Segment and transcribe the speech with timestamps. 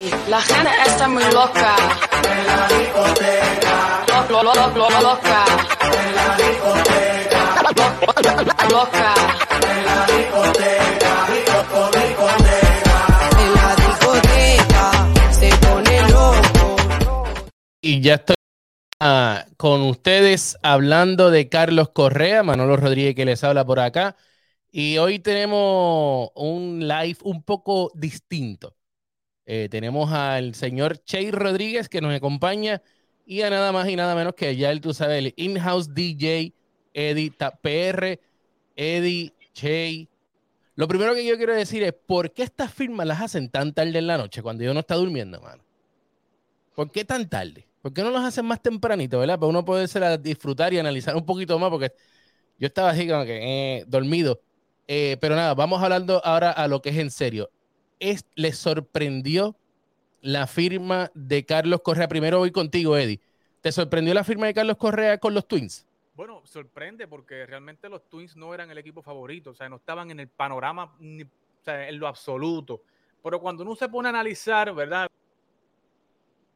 [0.00, 1.76] La gente está muy loca.
[2.24, 4.06] En la discoteca.
[4.30, 5.44] Lo, lo, lo, lo, loca.
[5.82, 7.40] En la discoteca.
[8.70, 9.14] Loca.
[9.60, 11.26] En la discoteca.
[13.40, 16.76] En la discoteca se pone loco.
[17.82, 18.36] Y ya estoy
[19.00, 24.16] ah, con ustedes hablando de Carlos Correa, Manolo Rodríguez que les habla por acá.
[24.72, 28.79] Y hoy tenemos un live un poco distinto.
[29.46, 32.82] Eh, tenemos al señor Che Rodríguez que nos acompaña
[33.26, 36.52] y a nada más y nada menos que ya él, tú sabes, el in-house DJ
[36.94, 38.20] Eddie PR,
[38.76, 40.08] Eddie Che.
[40.74, 43.98] Lo primero que yo quiero decir es, ¿por qué estas firmas las hacen tan tarde
[43.98, 45.62] en la noche cuando yo no está durmiendo, mano?
[46.74, 47.66] ¿Por qué tan tarde?
[47.82, 49.38] ¿Por qué no los hacen más tempranito, verdad?
[49.38, 49.88] Para uno poder
[50.20, 51.92] disfrutar y analizar un poquito más, porque
[52.58, 54.40] yo estaba así como que eh, dormido.
[54.86, 57.50] Eh, pero nada, vamos hablando ahora a lo que es en serio.
[58.00, 59.54] Es, ¿Les sorprendió
[60.22, 62.08] la firma de Carlos Correa?
[62.08, 63.20] Primero voy contigo, Eddie.
[63.60, 65.86] ¿Te sorprendió la firma de Carlos Correa con los Twins?
[66.14, 70.10] Bueno, sorprende porque realmente los Twins no eran el equipo favorito, o sea, no estaban
[70.10, 71.26] en el panorama ni-
[71.66, 72.82] en lo absoluto.
[73.22, 75.06] Pero cuando uno se pone a analizar, ¿verdad?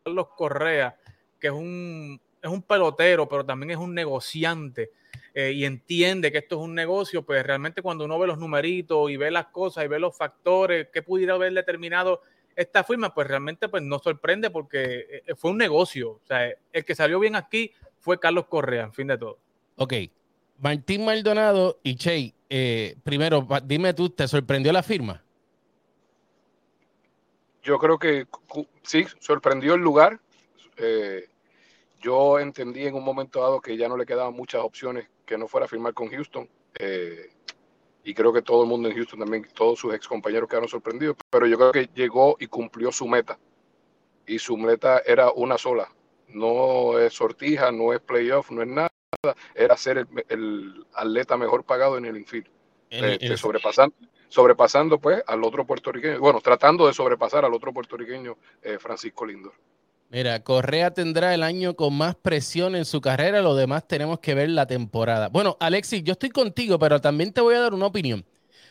[0.02, 0.98] Carlos Correa,
[1.38, 4.90] que es un, es un pelotero, pero también es un negociante
[5.34, 9.10] eh, y entiende que esto es un negocio, pues realmente cuando uno ve los numeritos
[9.10, 12.22] y ve las cosas y ve los factores que pudiera haber determinado
[12.54, 16.10] esta firma, pues realmente pues no sorprende porque eh, fue un negocio.
[16.10, 19.38] O sea, el que salió bien aquí fue Carlos Correa, en fin de todo.
[19.76, 19.94] Ok.
[20.60, 25.20] Martín Maldonado y Che, eh, primero, dime tú, ¿te sorprendió la firma?
[27.62, 28.26] Yo creo que
[28.82, 30.20] sí, sorprendió el lugar.
[30.76, 31.28] Eh,
[32.04, 35.48] yo entendí en un momento dado que ya no le quedaban muchas opciones que no
[35.48, 36.46] fuera a firmar con Houston.
[36.78, 37.30] Eh,
[38.04, 41.16] y creo que todo el mundo en Houston también, todos sus ex compañeros quedaron sorprendidos.
[41.30, 43.38] Pero yo creo que llegó y cumplió su meta.
[44.26, 45.88] Y su meta era una sola.
[46.28, 48.90] No es sortija, no es playoff, no es nada.
[49.54, 52.48] Era ser el, el atleta mejor pagado en el infield.
[52.90, 53.96] Este, en- sobrepasando,
[54.28, 59.54] sobrepasando pues al otro puertorriqueño, bueno, tratando de sobrepasar al otro puertorriqueño, eh, Francisco Lindor.
[60.10, 64.34] Mira, Correa tendrá el año con más presión en su carrera, lo demás tenemos que
[64.34, 65.28] ver la temporada.
[65.28, 68.24] Bueno, Alexis, yo estoy contigo, pero también te voy a dar una opinión.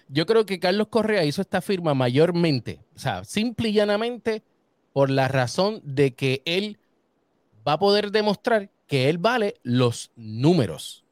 [0.07, 4.43] Yo creo que Carlos Correa hizo esta firma mayormente, o sea, simple y llanamente
[4.93, 6.77] por la razón de que él
[7.67, 11.03] va a poder demostrar que él vale los números,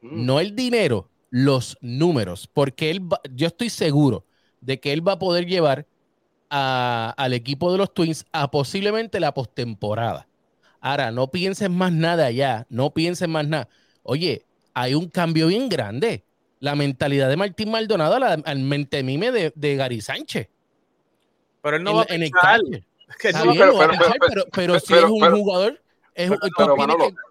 [0.00, 0.26] Mm.
[0.26, 4.26] no el dinero, los números, porque él va- yo estoy seguro
[4.60, 5.86] de que él va a poder llevar
[6.54, 10.28] a- al equipo de los Twins a posiblemente la postemporada.
[10.80, 13.68] Ahora, no pienses más nada allá, no pienses más nada.
[14.02, 16.24] Oye, hay un cambio bien grande.
[16.60, 20.48] La mentalidad de Martín Maldonado la- al mentemime de, de Gary Sánchez.
[21.62, 22.30] Pero él no en, va a en el
[24.54, 25.80] pero- si es un jugador,
[26.14, 26.80] es, pero- que-.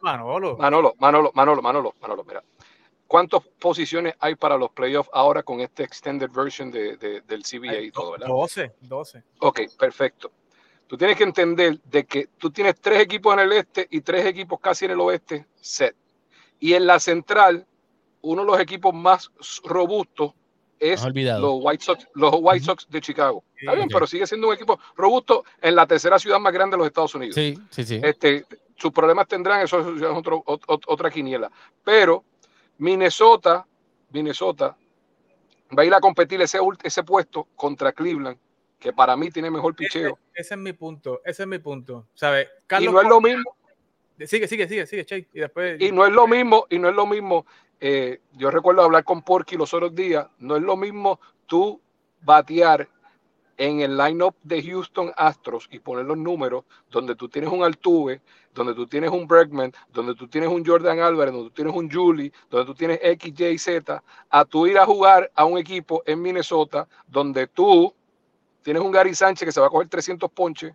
[0.01, 2.43] Manolo, Manolo, Manolo, Manolo, Manolo, Manolo, mira.
[3.11, 7.77] ¿Cuántas posiciones hay para los playoffs ahora con este extended version de, de- del CBA
[7.81, 8.27] y todo, verdad?
[8.27, 9.23] 12, 12.
[9.39, 10.31] Ok, perfecto.
[10.87, 14.25] Tú tienes que entender de que tú tienes tres equipos en el este y tres
[14.25, 15.93] equipos casi en el oeste set.
[16.61, 17.67] Y en la central,
[18.21, 19.29] uno de los equipos más
[19.65, 20.31] robustos
[20.79, 21.03] es
[21.41, 23.43] los White Sox, los White Sox de Chicago.
[23.57, 26.77] Está bien, pero sigue siendo un equipo robusto en la tercera ciudad más grande de
[26.77, 27.35] los Estados Unidos.
[27.35, 27.99] Sí, sí, sí.
[28.01, 28.45] Este,
[28.77, 31.51] sus problemas tendrán, eso es otro- otra quiniela.
[31.83, 32.23] Pero
[32.81, 33.67] Minnesota,
[34.09, 34.75] Minnesota
[35.77, 38.39] va a ir a competir ese, ese puesto contra Cleveland,
[38.79, 40.17] que para mí tiene mejor picheo.
[40.33, 42.07] Ese es mi punto, ese es mi punto.
[42.79, 43.55] Y no es lo mismo,
[44.25, 45.27] Sigue, sigue, sigue, sigue, Che.
[45.31, 45.79] Y después.
[45.79, 47.45] y no es lo mismo, y no es lo mismo.
[47.79, 51.79] eh, yo recuerdo hablar con Porky los otros días, no es lo mismo tú
[52.21, 52.87] batear
[53.61, 58.21] en el lineup de Houston Astros y poner los números donde tú tienes un Altuve,
[58.55, 61.89] donde tú tienes un Bregman, donde tú tienes un Jordan Álvarez, donde tú tienes un
[61.91, 66.01] Julie, donde tú tienes X, Y, Z, a tú ir a jugar a un equipo
[66.07, 67.93] en Minnesota donde tú
[68.63, 70.73] tienes un Gary Sánchez que se va a coger 300 ponches,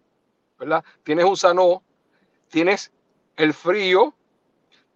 [0.59, 0.85] ¿verdad?
[1.05, 1.83] Tienes un Sanó,
[2.49, 2.93] tienes
[3.37, 4.15] el frío,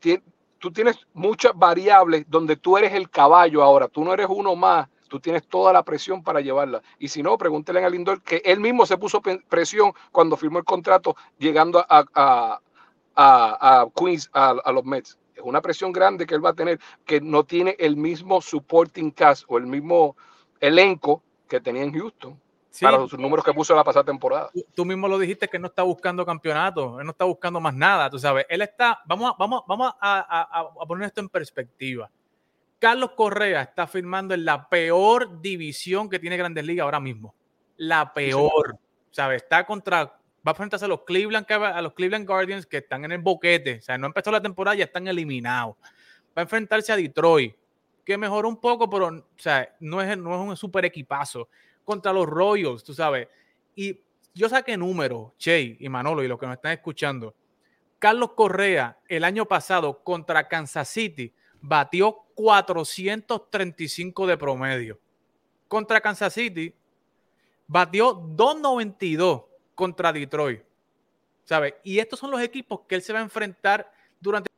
[0.00, 0.22] ti-
[0.58, 4.88] tú tienes muchas variables donde tú eres el caballo ahora, tú no eres uno más,
[5.10, 6.80] tú tienes toda la presión para llevarla.
[6.98, 10.64] Y si no, pregúntele a Lindor que él mismo se puso presión cuando firmó el
[10.64, 12.60] contrato llegando a, a,
[13.16, 15.18] a, a Queens, a, los Mets.
[15.34, 19.10] Es una presión grande que él va a tener, que no tiene el mismo supporting
[19.10, 20.16] cast o el mismo
[20.60, 22.40] elenco que tenía en Houston
[22.70, 24.48] Sí, para los números que puso la pasada temporada.
[24.76, 27.74] tú, mismo lo dijiste que él no está buscando campeonato, él no está buscando más
[27.74, 28.46] nada, tú sabes.
[28.48, 32.08] Él está, vamos, a- vamos, vamos a, a- a- a poner esto en perspectiva.
[32.80, 37.34] Carlos Correa está firmando en la peor división que tiene Grandes Ligas ahora mismo.
[37.76, 38.76] La peor.
[39.10, 39.42] ¿sabes?
[39.42, 40.12] Está contra, va
[40.44, 43.82] a enfrentarse a los Cleveland, a los Cleveland Guardians que están en el boquete, o
[43.82, 45.76] sea, no empezó la temporada, ya están eliminados.
[46.28, 47.54] Va a enfrentarse a Detroit,
[48.04, 51.48] que mejoró un poco, pero, o sea, no es, no es un super equipazo.
[51.84, 53.28] Contra los Royals, tú sabes.
[53.74, 54.00] Y
[54.34, 57.34] yo saqué números, Che y Manolo, y los que nos están escuchando.
[57.98, 64.98] Carlos Correa, el año pasado contra Kansas City, batió 435 de promedio.
[65.68, 66.74] Contra Kansas City,
[67.66, 69.42] batió 292
[69.74, 70.62] contra Detroit.
[71.44, 71.74] ¿Sabes?
[71.82, 74.48] Y estos son los equipos que él se va a enfrentar durante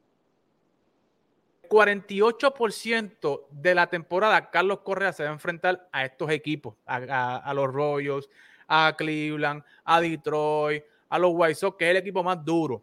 [1.68, 4.50] 48% de la temporada.
[4.50, 8.28] Carlos Correa se va a enfrentar a estos equipos, a, a- a los Royals,
[8.68, 12.82] a Cleveland, a Detroit, a los White Sox, que es el equipo más duro.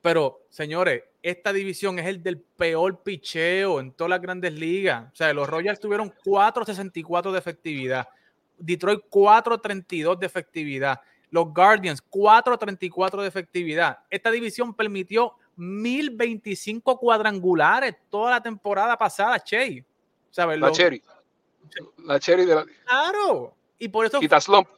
[0.00, 5.10] Pero, señores, esta división es el del peor picheo en todas las grandes ligas.
[5.12, 8.08] O sea, los Royals tuvieron 4.64 de efectividad.
[8.58, 11.00] Detroit 4.32 de efectividad.
[11.30, 14.00] Los Guardians 4.34 de efectividad.
[14.10, 19.84] Esta división permitió 1025 cuadrangulares toda la temporada pasada, Che.
[20.30, 20.58] ¿Sabes?
[20.58, 21.02] La Los- Cherry.
[22.04, 23.54] La Cherry de la Claro.
[23.78, 24.68] Y por eso, Slump.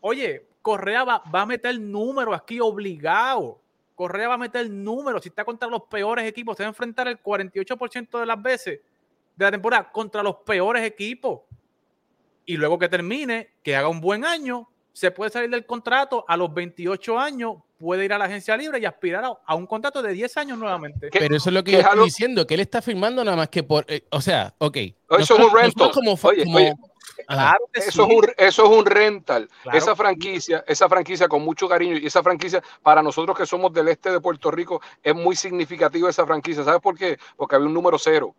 [0.00, 3.60] oye, Correa va, va a meter número aquí obligado.
[3.94, 5.20] Correa va a meter número.
[5.20, 8.80] Si está contra los peores equipos, se va a enfrentar el 48% de las veces
[9.36, 11.40] de la temporada contra los peores equipos.
[12.46, 16.36] Y luego que termine, que haga un buen año, se puede salir del contrato a
[16.36, 20.02] los 28 años, puede ir a la agencia libre y aspirar a, a un contrato
[20.02, 21.08] de 10 años nuevamente.
[21.10, 23.48] ¿Qué- Pero eso es lo que yo estoy diciendo, que él está firmando nada más
[23.48, 23.84] que por.
[23.88, 24.76] eh, o sea, ok.
[24.76, 25.72] Eso es Nosotros- un rental.
[25.76, 26.93] nosotros como, fa- Oye, como- oye, Ajá.
[27.26, 28.12] Claro que Eso sí.
[28.12, 29.48] es, un, eso es un rental.
[29.62, 29.78] Claro.
[29.78, 33.88] Esa franquicia, esa franquicia con mucho cariño y esa franquicia para nosotros que somos del
[33.88, 36.64] este de Puerto Rico es muy significativa esa franquicia.
[36.64, 37.18] ¿Sabes por qué?
[37.36, 38.34] Porque había un número cero.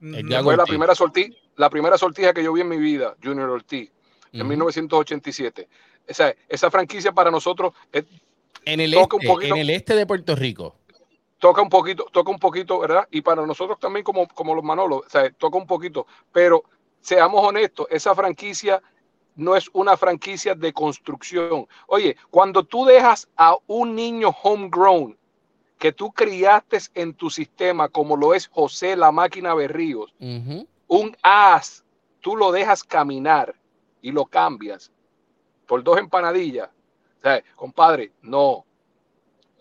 [0.00, 0.64] Fue la Ortiz.
[0.68, 3.90] primera, sorti- la primera sortija que yo vi en mi vida, Junior Ortiz,
[4.32, 4.48] en Ujú.
[4.50, 5.68] 1987.
[6.06, 8.04] Esa, esa franquicia para nosotros es-
[8.64, 10.76] En el, toca un este, poquito- en el este de Puerto Rico.
[11.38, 13.06] toca un poquito, toca un poquito, ¿verdad?
[13.10, 16.64] Y para nosotros también como, como los Manolos, o sea, toca un poquito, pero
[17.00, 18.82] seamos honestos, esa franquicia
[19.34, 21.66] no es una franquicia de construcción.
[21.86, 25.16] Oye, cuando tú dejas a un niño homegrown
[25.78, 30.12] que tú criaste en tu sistema, como lo es José la máquina Berríos,
[30.88, 31.84] un as,
[32.20, 33.54] tú lo dejas caminar
[34.02, 34.90] y lo cambias
[35.66, 36.68] por dos empanadillas.
[37.18, 38.64] O sea, compadre, no.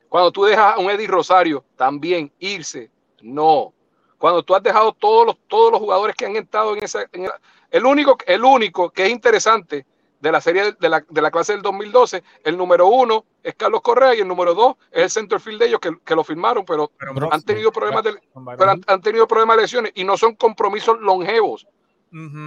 [0.09, 2.89] Cuando tú dejas a un Eddie Rosario también irse,
[3.21, 3.73] no.
[4.17, 7.05] Cuando tú has dejado todos los, todos los jugadores que han estado en esa...
[7.11, 9.85] en la- el, único, el único que es interesante
[10.19, 13.81] de la serie de la, de la clase del 2012, el número uno es Carlos
[13.81, 16.91] Correa y el número dos es el centerfield de ellos que, que lo firmaron, pero
[17.31, 18.19] han tenido problemas de,
[18.57, 21.67] pero han, han tenido problemas de lesiones y no son compromisos longevos.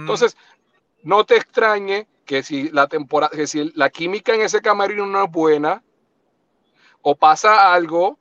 [0.01, 0.35] Entonces,
[1.03, 5.23] no te extrañe que si la temporada, que si la química en ese camerino no
[5.23, 5.81] es buena,
[7.01, 8.17] o pasa algo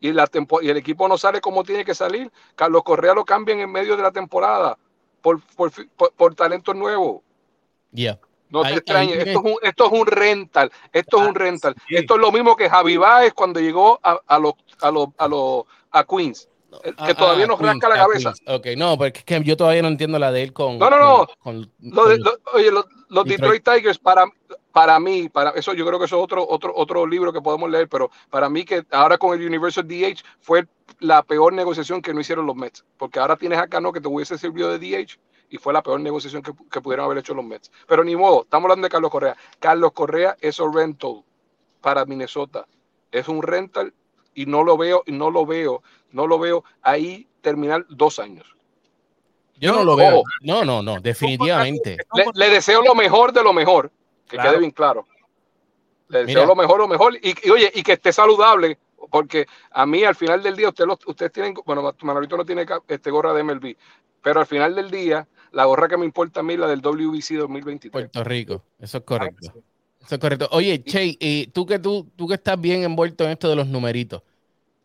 [0.00, 3.24] y, la tempo- y el equipo no sale como tiene que salir, Carlos Correa lo
[3.24, 4.78] cambian en medio de la temporada
[5.20, 7.22] por, por, por- por talento nuevo.
[7.90, 8.18] Ya.
[8.50, 11.34] No Ahí- te extrañes, ahí esto, es un, esto es un rental, esto es un
[11.34, 11.74] rental.
[11.88, 11.96] sí.
[11.96, 15.28] Esto es lo mismo que Javi Baez cuando llegó a, a los a los a
[15.28, 16.48] los a Queens,
[16.82, 18.32] que Ah, todavía ah, nos rasca la ah, cabeza.
[18.46, 20.78] Ok, no, porque es que yo todavía no entiendo la de él con.
[20.78, 21.26] No, no, no.
[21.26, 23.62] con- con- Lo de- con- lo- oye, los, los Detroit.
[23.64, 23.80] Detroit.
[23.82, 24.24] Tigers para,
[24.78, 27.68] para mí, para eso yo creo que eso es otro, otro, otro libro que podemos
[27.68, 30.68] leer, pero para mí que ahora con el Universal DH fue
[31.00, 34.06] la peor negociación que no hicieron los Mets, porque ahora tienes acá no que te
[34.06, 35.18] hubiese servido de DH
[35.50, 37.72] y fue la peor negociación que, que pudieron haber hecho los Mets.
[37.88, 39.36] Pero ni modo, estamos hablando de Carlos Correa.
[39.58, 41.24] Carlos Correa es un rental
[41.80, 42.64] para Minnesota.
[43.10, 43.92] Es un rental
[44.32, 45.82] y no lo veo, y no lo veo,
[46.12, 48.46] no lo veo ahí terminar dos años.
[49.56, 50.22] yo no lo veo.
[50.42, 51.96] No, no, no, definitivamente.
[52.14, 53.90] le, le deseo lo mejor de lo mejor,
[54.28, 54.50] que Claro.
[54.50, 55.06] quede bien claro.
[56.08, 56.46] Le deseo Mira.
[56.46, 58.78] lo mejor, lo mejor, y, y oye, y que esté saludable,
[59.10, 62.64] porque a mí al final del día, usted lo- ustedes tienen, bueno, Manolito no tiene
[62.88, 63.76] este gorra de MLB,
[64.22, 66.80] pero al final del día, la gorra que me importa a mí es la del
[66.80, 67.90] WBC 2023.
[67.92, 69.50] Puerto Rico, eso es correcto.
[69.52, 69.60] sí.
[70.04, 70.48] Eso es correcto.
[70.52, 73.66] Oye, Che, y tú que tú, tú que estás bien envuelto en esto de los
[73.66, 74.22] numeritos,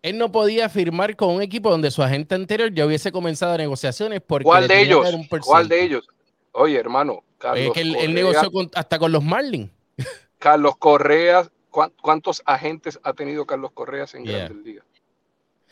[0.01, 4.21] él no podía firmar con un equipo donde su agente anterior ya hubiese comenzado negociaciones
[4.25, 5.07] porque ¿Cuál de ellos?
[5.45, 6.07] ¿Cuál de ellos?
[6.53, 9.69] Oye, hermano, Carlos es que él, él Correa, negoció con- hasta con los Marlins.
[10.39, 14.37] Carlos Correa, ¿cuán- ¿cuántos agentes ha tenido Carlos Correa en Yeah.
[14.45, 14.85] Grandes Ligas?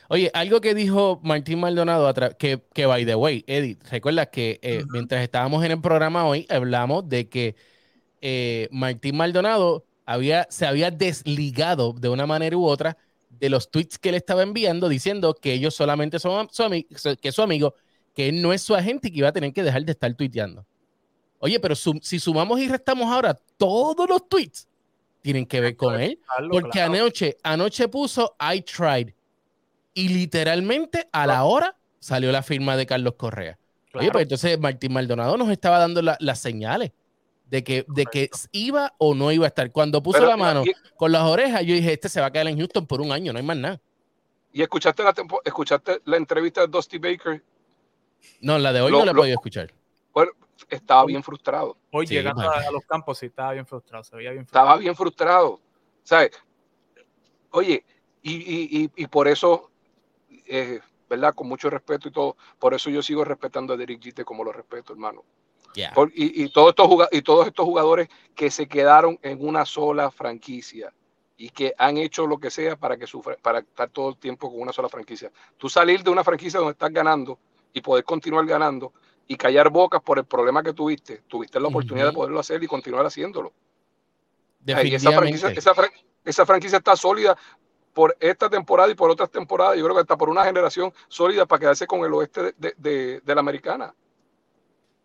[0.10, 4.84] Oye, algo que dijo Martín Maldonado, que, que by the way, Eddie, recuerdas que eh,
[4.92, 7.56] mientras estábamos en el programa hoy, hablamos de que
[8.20, 12.98] eh, Martín Maldonado había, se había desligado de una manera u otra
[13.30, 16.64] de los tweets que él estaba enviando diciendo que ellos solamente son su
[17.22, 17.76] que su amigo,
[18.14, 20.14] que él no es su agente y que iba a tener que dejar de estar
[20.14, 20.66] tuiteando.
[21.42, 24.68] Oye, pero sum- si sumamos y restamos ahora todos los tweets,
[25.22, 26.20] tienen que ver con él.
[26.50, 26.94] Porque claro.
[26.94, 29.10] anoche, anoche puso I tried.
[29.94, 33.58] Y literalmente a la hora salió la firma de Carlos Correa.
[33.94, 36.92] Oye, pues entonces Martín Maldonado nos estaba dando la- las señales
[37.50, 39.70] de que, de que iba o no iba a estar.
[39.72, 42.32] Cuando puso Pero, la mano y, con las orejas, yo dije, este se va a
[42.32, 43.82] quedar en Houston por un año, no hay más nada.
[44.54, 47.44] y escuchaste, la, escuchaste la entrevista de Dusty Baker.
[48.42, 49.72] No, la de hoy Lo- no la he podido escuchar.
[50.14, 50.32] Bueno,
[50.70, 51.78] estaba bien frustrado.
[51.92, 52.52] Hoy Sí, llegando man.
[52.54, 54.04] a, a los campos, sí, estaba bien frustrado.
[54.04, 54.66] Se veía bien frustrado.
[54.66, 55.60] Estaba bien frustrado.
[56.04, 56.32] ¿Sabes?
[57.52, 57.84] Oye,
[58.22, 59.72] y, y, y, y por eso,
[60.48, 61.34] eh, ¿verdad?
[61.34, 64.52] Con mucho respeto y todo, por eso yo sigo respetando a Derek Jeter como lo
[64.52, 65.24] respeto, hermano.
[65.94, 70.12] Por- y, y todos estos y todos estos jugadores que se quedaron en una sola
[70.12, 70.94] franquicia
[71.38, 74.52] y que han hecho lo que sea para que sufra, para estar todo el tiempo
[74.52, 75.32] con una sola franquicia.
[75.58, 77.40] Tú salir de una franquicia donde estás ganando
[77.74, 78.94] y poder continuar ganando
[79.28, 82.12] y callar bocas por el problema que tuviste, tuviste la oportunidad Ujú.
[82.12, 83.54] de poderlo hacer y continuar haciéndolo.
[84.68, 85.60] Ay, esa, franquicia, Definitivamente.
[85.60, 85.92] esa, fran-
[86.26, 87.38] esa franquicia está sólida
[87.94, 89.78] por esta temporada y por otras temporadas.
[89.78, 92.74] Yo creo que está por una generación sólida para quedarse con el oeste de, de-
[92.78, 93.94] de- de la americana.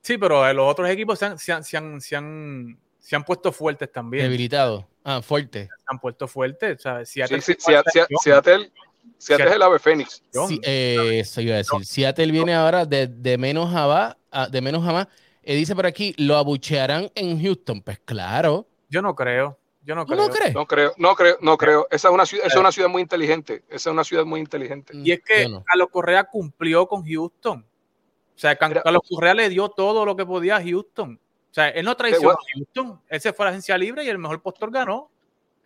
[0.02, 3.16] Sí, pero eh, los otros equipos se han, se han, se han, se han, se
[3.16, 4.24] han puesto fuertes también.
[4.24, 4.86] Debilitado.
[5.02, 5.64] Ah, fuerte.
[5.66, 6.82] Se han puesto fuertes.
[6.82, 7.08] ¿sabes?
[7.08, 8.20] Seattle Sí, sí, Sea- Sea- acción.
[8.22, 8.72] Seattle,
[9.18, 10.22] Seattle es el ave fénix.
[10.48, 11.84] Sí, eh, eso iba a decir.
[11.84, 15.08] Seattle viene ahora de, de menos a va- a- de menos a más.
[15.42, 17.80] Eh, dice por aquí, ¿lo abuchearán en Houston?
[17.82, 18.66] Pues claro.
[18.88, 19.58] Yo no creo.
[19.84, 20.26] Yo no ¿Tú creo.
[20.26, 20.54] no crees?
[20.54, 21.86] No creo, no creo, no creo.
[21.90, 23.62] Esa es una ciudad, esa es una ciudad muy inteligente.
[23.68, 24.92] Esa es una ciudad muy inteligente.
[24.96, 25.62] Y es que no.
[25.64, 27.60] Carlos Correa cumplió con Houston.
[27.64, 28.56] O sea.
[28.56, 31.20] Carlos Correa le dio todo lo que podía a Houston.
[31.50, 33.00] O sea, él no traicionó a Houston.
[33.08, 35.08] Él se fue a la agencia libre y el mejor postor ganó.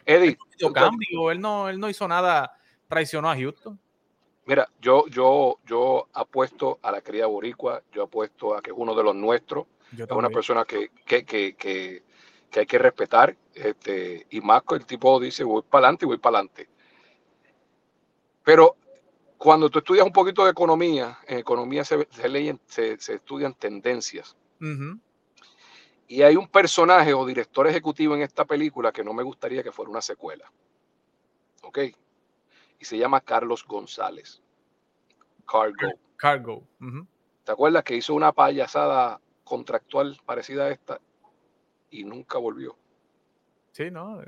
[0.04, 1.30] Eddie, Dio cambio.
[1.30, 2.52] Él no, él no hizo nada,
[2.90, 3.80] traicionó a Houston.
[4.47, 8.94] mira, yo, yo, yo apuesto a la cría boricua, yo apuesto a que es uno
[8.94, 9.66] de los nuestros.
[9.92, 12.02] Yo es una persona que, que, que, que,
[12.61, 13.37] hay que respetar.
[13.54, 16.68] Este, y más el tipo dice, voy para adelante y voy para adelante.
[18.44, 18.76] Pero
[19.38, 23.54] cuando tú estudias un poquito de economía, en economía se, se, leen- se, se estudian
[23.54, 24.37] tendencias.
[26.09, 29.70] Y hay un personaje o director ejecutivo en esta película que no me gustaría que
[29.73, 30.50] fuera una secuela.
[31.62, 31.78] ¿Ok?
[32.80, 34.42] Y se llama Carlos González.
[35.46, 35.92] Cargo.
[36.16, 36.66] Cargo.
[37.44, 41.00] ¿Te acuerdas que hizo una payasada contractual parecida a esta
[41.90, 42.76] y nunca volvió?
[43.72, 44.20] Sí, ¿no?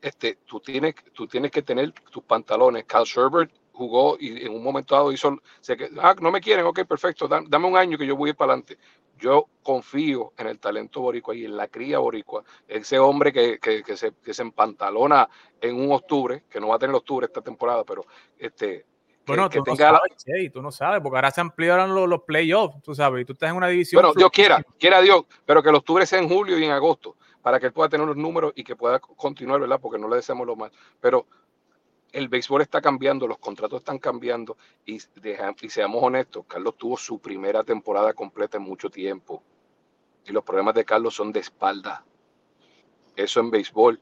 [0.00, 2.84] Este, tú tienes, tú tienes que tener tus pantalones.
[2.84, 6.64] Carl Sherbert jugó y en un momento dado hizo, se que, ah, no me quieren,
[6.66, 8.78] ok, perfecto, dam- dame un año que yo voy a ir para adelante.
[9.18, 12.42] Yo confío en el talento boricua y en la cría boricua.
[12.66, 15.28] Ese hombre que, que, que se, que se empantalona
[15.60, 18.04] en un octubre, que no va a tener octubre esta temporada, pero
[18.38, 18.86] este,
[19.26, 22.08] Bueno, que tú no tenga la- Che, tú no sabes, porque ahora se ampliaron los,
[22.08, 24.00] los playoffs, tú sabes, y tú estás en una división.
[24.00, 27.16] Bueno, Dios quiera, quiera Dios, pero que el octubre sea en julio y en agosto,
[27.42, 29.80] para que él pueda tener los números y que pueda continuar, ¿verdad?
[29.80, 30.70] Porque no le deseamos lo mal.
[31.00, 31.26] Pero
[32.12, 36.96] el béisbol está cambiando, los contratos están cambiando y, deja- y seamos honestos, Carlos tuvo
[36.96, 39.42] su primera temporada completa en mucho tiempo
[40.24, 42.04] y los problemas de Carlos son de espalda.
[43.16, 44.00] Eso en béisbol.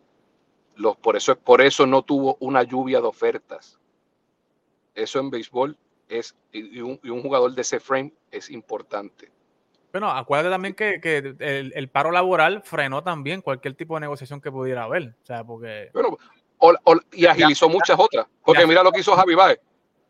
[0.76, 3.78] Los, por, eso, por eso no tuvo una lluvia de ofertas.
[4.94, 5.76] Eso en béisbol
[6.08, 9.30] es, y un, y un jugador de ese frame es importante.
[9.92, 14.42] Bueno, acuérdate también que, que el, el paro laboral frenó también cualquier tipo de negociación
[14.42, 15.16] que pudiera haber.
[15.22, 15.88] O sea, porque.
[15.94, 16.18] Bueno,
[16.58, 18.26] o- o- y agilizó muchas otras.
[18.44, 18.66] Porque Ya.
[18.66, 19.58] mira lo que hizo Javi Baez.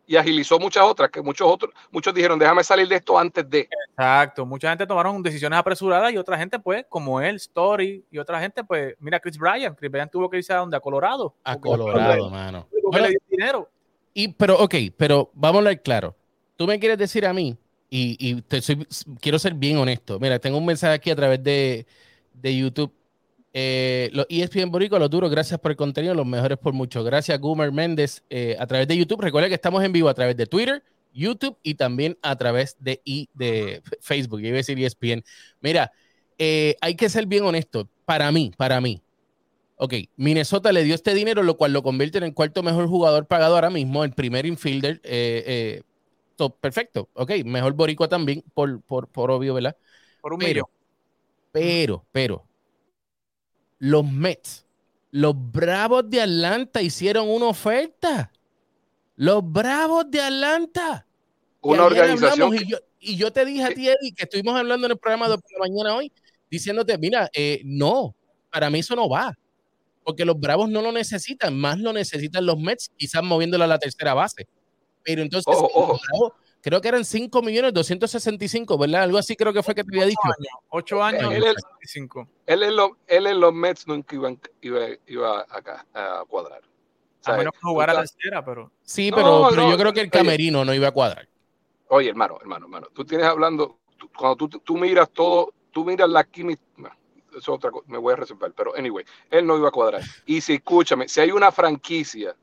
[0.08, 3.68] Y agilizó muchas otras, que muchos otros, muchos dijeron, déjame salir de esto antes de.
[3.90, 8.38] Exacto, mucha gente tomaron decisiones apresuradas y otra gente, pues, como él, Story, y otra
[8.40, 9.76] gente, pues, mira, Chris Bryant.
[9.76, 10.76] Chris Bryant tuvo que irse a donde?
[10.76, 11.34] A Colorado.
[11.42, 12.68] A Colorado, mano.
[12.70, 13.68] porque Bueno, le dio dinero.
[14.14, 16.14] Y, pero, ok, pero vamos a hablar claro.
[16.54, 17.56] Tú me quieres decir a mí,
[17.90, 18.86] y, y te soy-
[19.20, 20.20] quiero ser bien honesto.
[20.20, 21.84] Mira, tengo un mensaje aquí a través de,
[22.32, 22.92] de YouTube.
[23.58, 27.02] Eh, los ESPN Boricua, los duros, gracias por el contenido, los mejores por mucho.
[27.04, 29.20] Gracias, Gumer Méndez, eh, a través de YouTube.
[29.22, 33.00] Recuerda que estamos en vivo a través de Twitter, YouTube y también a través de,
[33.04, 34.40] I- de Facebook.
[34.40, 35.24] Yo iba a decir ESPN.
[35.60, 35.90] Mira,
[36.38, 37.88] eh, hay que ser bien honesto.
[38.04, 39.02] Para mí, para mí.
[39.76, 43.26] Ok, Minnesota le dio este dinero, lo cual lo convierte en el cuarto mejor jugador
[43.26, 45.00] pagado ahora mismo, el primer infielder.
[45.04, 45.82] eh,
[46.38, 49.76] so, perfecto, ok, mejor boricua también, por, por, por obvio, ¿verdad?
[50.20, 50.68] Por un Pero, millón.
[51.52, 52.45] pero, pero,
[53.78, 54.64] los Mets,
[55.10, 58.30] los Bravos de Atlanta hicieron una oferta.
[59.16, 61.06] Los Bravos de Atlanta.
[61.62, 62.54] Una organización.
[62.54, 65.28] y, yo, y yo te dije a ti, Eddie, que estuvimos hablando en el programa
[65.28, 66.12] de la mañana hoy,
[66.50, 68.14] diciéndote, mira, eh, no,
[68.52, 69.34] para mí eso no va.
[70.04, 73.78] Porque los Bravos no lo necesitan, más lo necesitan los Mets, quizás moviéndolo a la
[73.78, 74.46] tercera base.
[75.02, 76.00] Pero entonces, Ojo, si los ojo.
[76.10, 76.32] Bravos-
[76.66, 79.04] creo que eran 5 millones 265, ¿verdad?
[79.04, 80.18] Algo así creo que fue que te había dicho.
[80.70, 82.28] Ocho años, Él es- 25.
[82.44, 84.30] Él en, los, él en los Mets nunca iba,
[84.62, 86.62] iba, iba acá a cuadrar.
[87.20, 88.72] O sea, A menos que jugara estás- tercera, pero.
[88.82, 90.10] Sí, No, pero, no, yo creo que el oye.
[90.18, 91.28] camerino no iba a cuadrar.
[91.88, 96.08] Oye, hermano, hermano, hermano, tú tienes hablando, tú- cuando tú, tú miras todo, tú miras
[96.10, 96.60] la química,
[97.30, 100.02] eso es otra cosa, me voy a reservar, pero anyway, él no iba a cuadrar.
[100.24, 102.34] Y si, escúchame, si hay una franquicia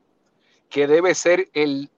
[0.70, 1.90] que debe ser el,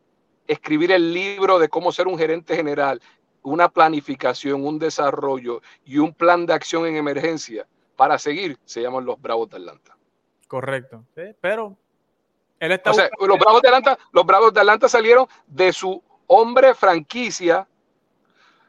[0.47, 3.01] escribir el libro de cómo ser un gerente general,
[3.43, 9.05] una planificación, un desarrollo y un plan de acción en emergencia para seguir, se llaman
[9.05, 9.97] los Bravos de Atlanta.
[10.49, 11.05] Correcto.
[11.15, 11.77] Sí, pero
[12.59, 16.03] él está O sea, los Bravos de Atlanta, los Bravos de Atlanta salieron de su
[16.27, 17.67] hombre franquicia,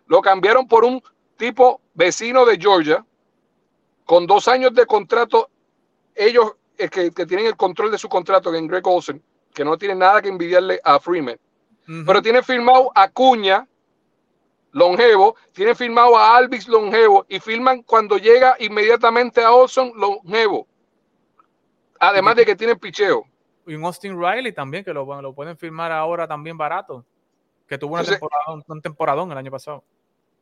[0.06, 1.02] lo cambiaron por un
[1.38, 3.06] tipo vecino de Georgia,
[4.06, 5.50] con dos años de contrato,
[6.16, 9.22] ellos eh, que, que tienen el control de su contrato, que en Greg Olsen,
[9.54, 11.38] que no tienen nada que envidiarle a Freeman,
[12.06, 13.66] Pero tienen firmado a Cuña,
[14.74, 20.68] longevo, tienen firmado a Alvis, longevo, y firman cuando llega inmediatamente a Olson, longevo.
[22.00, 23.24] Además de que tienen picheo.
[23.66, 27.04] y un Austin Riley también, que lo, lo pueden firmar ahora también barato.
[27.68, 29.84] Que tuvo una Entonces- temporada, un, temporadón el año pasado.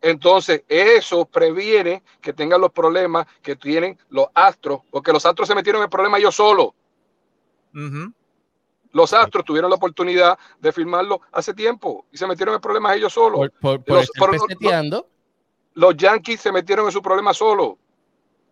[0.02, 5.56] Entonces, eso previene que tengan los problemas que tienen los astros, porque los astros se
[5.56, 6.70] metieron en el problema ellos solos.
[8.96, 13.12] Los astros tuvieron la oportunidad de firmarlo hace tiempo y se metieron en problemas ellos
[13.12, 13.40] solos.
[13.40, 14.32] Por, por, por Los- estar por-
[15.76, 17.74] los- Yankees se metieron en su problema solos.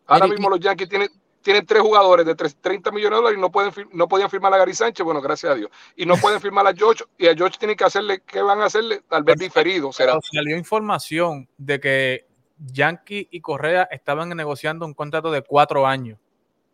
[0.05, 1.07] Ahora mismo los Yankees tienen,
[1.41, 4.53] tienen tres jugadores de tres- 30 millones de dólares y no, pueden, no podían firmar
[4.53, 5.71] a Gary Sánchez, bueno, gracias a Dios.
[5.95, 8.65] Y no pueden firmar a George, y a George tienen que hacerle, ¿qué van a
[8.65, 9.01] hacerle?
[9.07, 10.11] Tal vez diferido, será.
[10.11, 16.19] Pero salió información de que Yankee y Correa estaban negociando un contrato de cuatro años.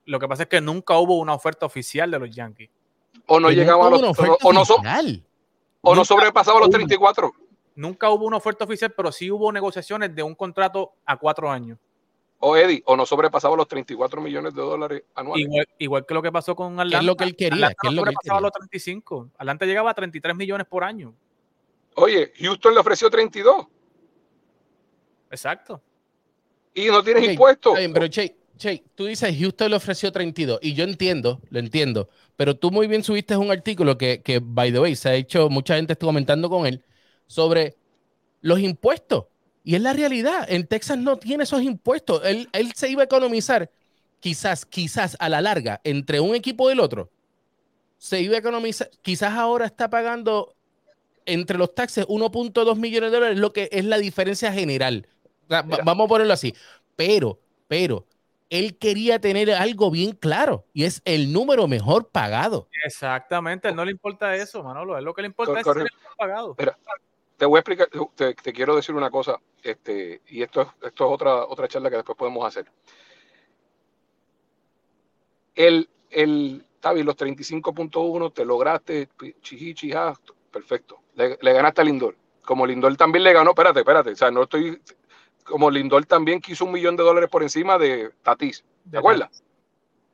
[0.06, 2.72] Lo que pasa es que nunca hubo una oferta oficial de los Yankees.
[3.26, 4.64] O no Que llegaban a los, o, no, o no
[5.96, 6.76] Nunca sobrepasaban los hubo.
[6.78, 7.32] 34.
[7.76, 11.78] Nunca hubo una oferta oficial, pero sí hubo negociaciones de un contrato a cuatro años.
[12.40, 15.46] O Eddie, o no sobrepasaba los 34 millones de dólares anuales.
[15.46, 17.00] Igual, igual que lo que pasó con Atlanta.
[17.00, 17.68] es lo que él quería?
[17.68, 18.42] Atlanta ¿Qué es no lo que él sobrepasaba quería?
[18.48, 19.30] los 35.
[19.38, 21.14] Atlanta llegaba a 33 millones por año.
[21.96, 23.68] Oye, Houston le ofreció 32
[25.32, 25.82] Exacto.
[26.74, 27.72] y no tienes Ok, impuestos.
[27.74, 31.60] está bien, pero Che, Che, tú dices Houston le ofreció 32 y yo entiendo, lo
[31.60, 35.16] entiendo, pero tú muy bien subiste un artículo que, que, by the way, se ha
[35.16, 36.84] hecho, mucha gente está comentando con él
[37.26, 37.78] sobre
[38.42, 39.28] los impuestos.
[39.64, 42.22] Y es la realidad, en Texas no tiene esos impuestos.
[42.26, 43.72] Él, él se iba a economizar,
[44.20, 47.10] quizás, quizás a la larga, entre un equipo y el otro.
[47.98, 50.54] Se iba a economizar, quizás ahora está pagando
[51.26, 55.08] entre los taxes 1.2 millones de dólares, lo que es la diferencia general.
[55.46, 56.54] O sea, vamos a ponerlo así.
[56.98, 58.06] Pero, pero,
[58.50, 62.68] él quería tener algo bien claro y es el número mejor pagado.
[62.84, 63.68] Exactamente.
[63.68, 64.96] A él no le importa eso, Manolo.
[64.96, 66.56] A él lo que le importa Cor- es el mejor pagado.
[67.38, 71.06] Te voy a explicar, te, te quiero decir una cosa, este, y esto es, esto
[71.08, 72.66] es otra, otra charla que después podemos hacer.
[75.56, 79.10] El, el Tavi, los 35.1, te lograste,
[79.42, 80.14] chiji, chijá,
[80.52, 81.00] perfecto.
[81.16, 82.16] Le, le ganaste a Lindor.
[82.44, 84.82] Como Lindor también le ganó, espérate, espérate, o sea, no estoy,
[85.50, 89.44] como Lindor también quiso un millón de dólares por encima de Tatis, ¿te acuerdas?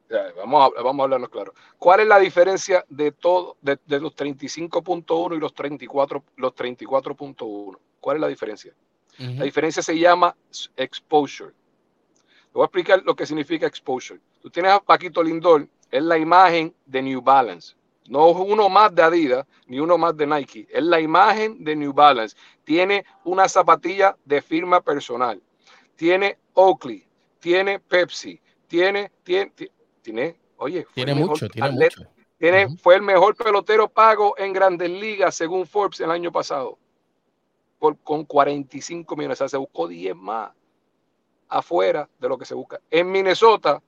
[0.07, 1.53] Sea, vamos, a, vamos a hablarnos claro.
[1.77, 7.77] ¿Cuál es la diferencia de todo, de, de los 35.1 y los 34, los 34.1?
[7.99, 8.73] ¿Cuál es la diferencia?
[9.17, 10.35] La diferencia se llama
[10.75, 11.51] exposure.
[11.51, 14.19] Te voy a explicar lo que significa exposure.
[14.41, 17.75] Tú tienes a Paquito Lindor, es la imagen de New Balance.
[18.07, 20.67] No uno más de Adidas ni uno más de Nike.
[20.69, 22.35] Es la imagen de New Balance.
[22.63, 25.41] Tiene una zapatilla de firma personal.
[25.95, 27.07] Tiene Oakley.
[27.39, 28.39] Tiene Pepsi.
[28.67, 32.11] Tiene, tiene, ti- tiene, oye, fue Tiene el mejor mucho, tiene atleta- mucho.
[32.37, 32.77] tiene-.
[32.77, 36.77] Fue el mejor pelotero pago en grandes ligas según Forbes el año pasado.
[37.79, 39.37] Por, con 45 millones.
[39.37, 40.51] O sea, se buscó 10 más
[41.49, 42.79] afuera de lo que se busca.
[42.89, 43.81] En Minnesota,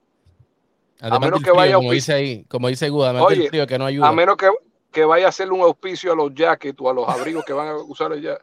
[0.99, 3.49] Además menos del que frío, vaya como dice ahí, como dice Gu, además del Oye,
[3.49, 4.07] frío que no ayuda.
[4.07, 4.49] a menos que,
[4.91, 7.67] que vaya a hacerle un auspicio a los jackets o a los abrigos que van
[7.67, 8.38] a usar allá.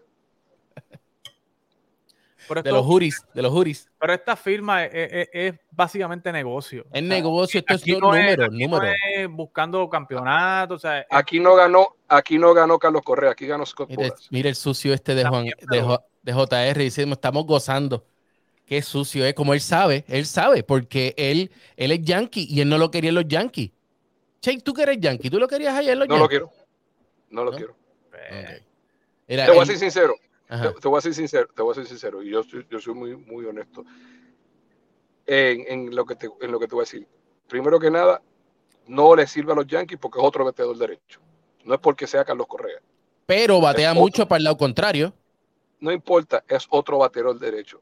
[2.47, 3.89] Pero, de los juris, de los juris.
[3.99, 6.83] pero esta firma es, es- es básicamente negocio.
[6.83, 10.77] Es O sea, negocio, esto es aquí no- no es- número, aquí no buscando campeonatos.
[10.77, 13.89] O sea, es- Aquí no ganó, aquí no ganó Carlos Correa, aquí ganó Scott
[14.31, 18.05] mira el sucio este de Juan, de, Jo- de JR diciendo, estamos gozando.
[18.67, 22.69] Qué sucio es, como él sabe, él sabe, porque él, él es yankee y él
[22.69, 23.71] no lo quería en los yankees.
[24.41, 26.39] Che, tú que eres yankee, tú lo querías allá en los No lo yankees.
[26.49, 26.51] quiero.
[27.31, 27.57] No lo ¿No?
[27.57, 27.77] quiero.
[28.31, 28.63] eh.
[29.27, 30.15] Era Te voy a ser sincero.
[30.49, 32.79] Te, te voy a ser sincero, te voy a ser sincero, y yo, soy- yo
[32.79, 33.85] soy muy, muy honesto
[35.27, 37.07] en, en lo que te, en lo que te voy a decir.
[37.49, 38.23] Primero que nada,
[38.87, 41.21] no le sirve a los Yankees porque es otro bateador derecho.
[41.65, 42.81] No es porque sea Carlos Correa.
[43.27, 45.15] Pero batea mucho para el lado contrario.
[45.81, 47.81] no importa, es otro bateador derecho.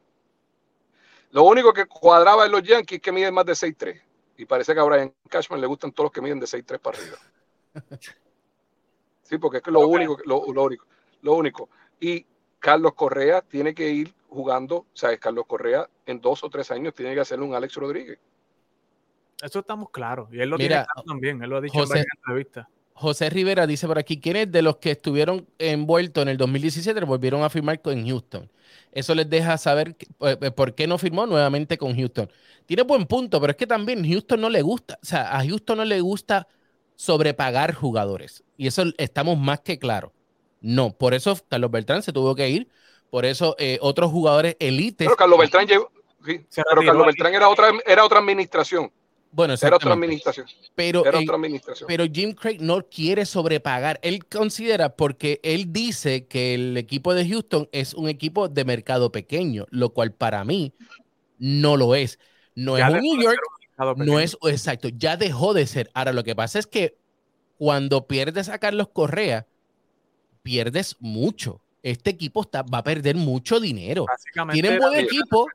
[1.33, 4.01] Lo único que cuadraba en los Yankees es que miden más de 6'3.
[4.37, 6.99] Y parece que a Brian Cashman le gustan todos los que miden de 6'3 para
[6.99, 7.16] arriba.
[9.23, 10.87] Sí, porque es que lo único, lo, lo único,
[11.23, 11.68] lo único.
[12.01, 12.27] Y
[12.59, 16.95] Carlos Correa tiene que ir jugando, o sea, Carlos Correa en dos o tres años
[16.95, 18.18] tiene que hacerle un Alex Rodríguez.
[19.40, 20.29] Eso estamos claros.
[20.33, 21.42] Y él lo Mira, tiene claro también.
[21.42, 22.66] Él lo ha dicho José- en varias entrevistas.
[22.94, 27.42] José Rivera dice por aquí, ¿quiénes de los que estuvieron envueltos en el 2017 volvieron
[27.42, 28.50] a firmar con Houston?
[28.92, 32.31] Eso les deja saber que- eh, eh, por qué no firmó nuevamente con Houston.
[32.66, 35.78] Tiene buen punto, pero es que también Houston no le gusta, o sea, a Houston
[35.78, 36.46] no le gusta
[36.94, 38.44] sobrepagar jugadores.
[38.57, 40.12] Y eso estamos más que claros.
[40.61, 42.68] No, por eso Carlos Beltrán se tuvo que ir,
[43.11, 45.09] por eso eh, otros jugadores elites.
[45.09, 45.90] Pero Carlos Beltrán llegó,
[46.24, 47.07] sí, pero Carlos.
[47.07, 48.92] Beltrán era otra, era otra administración.
[49.33, 50.47] Bueno, Era otra administración.
[50.75, 51.87] Pero, Era eh, otra administración.
[51.88, 53.99] Pero Jim Craig no quiere sobrepagar.
[54.03, 59.11] Él considera, porque él dice que el equipo de Houston es un equipo de mercado
[59.11, 60.75] pequeño, lo cual para mí
[61.38, 62.18] no lo es.
[62.55, 63.40] No Ya es un New York,
[63.79, 65.90] un no es exacto, ya dejó de ser.
[65.95, 66.97] Ahora, lo que pasa es que
[67.57, 69.47] cuando pierdes a Carlos Correa,
[70.42, 71.61] pierdes mucho.
[71.83, 74.07] Este equipo está, va a perder mucho dinero.
[74.53, 75.49] Tienen buen equipo.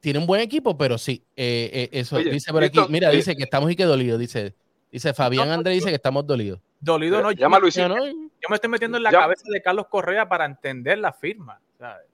[0.00, 2.78] Tiene un buen equipo, pero sí, eh, eh, eso Oye, dice por aquí.
[2.88, 4.54] Mira, eh, dice que estamos y que dolidos, dice.
[4.90, 6.60] Dice Fabián No, Andrés dice que estamos dolidos.
[6.80, 7.30] Dolido no.
[7.32, 7.88] Yo Llama Luisito.
[7.88, 10.98] Ya no, yo me estoy metiendo en la Ya- cabeza de Carlos Correa para entender
[10.98, 11.60] la firma.
[11.78, 12.06] ¿sabes?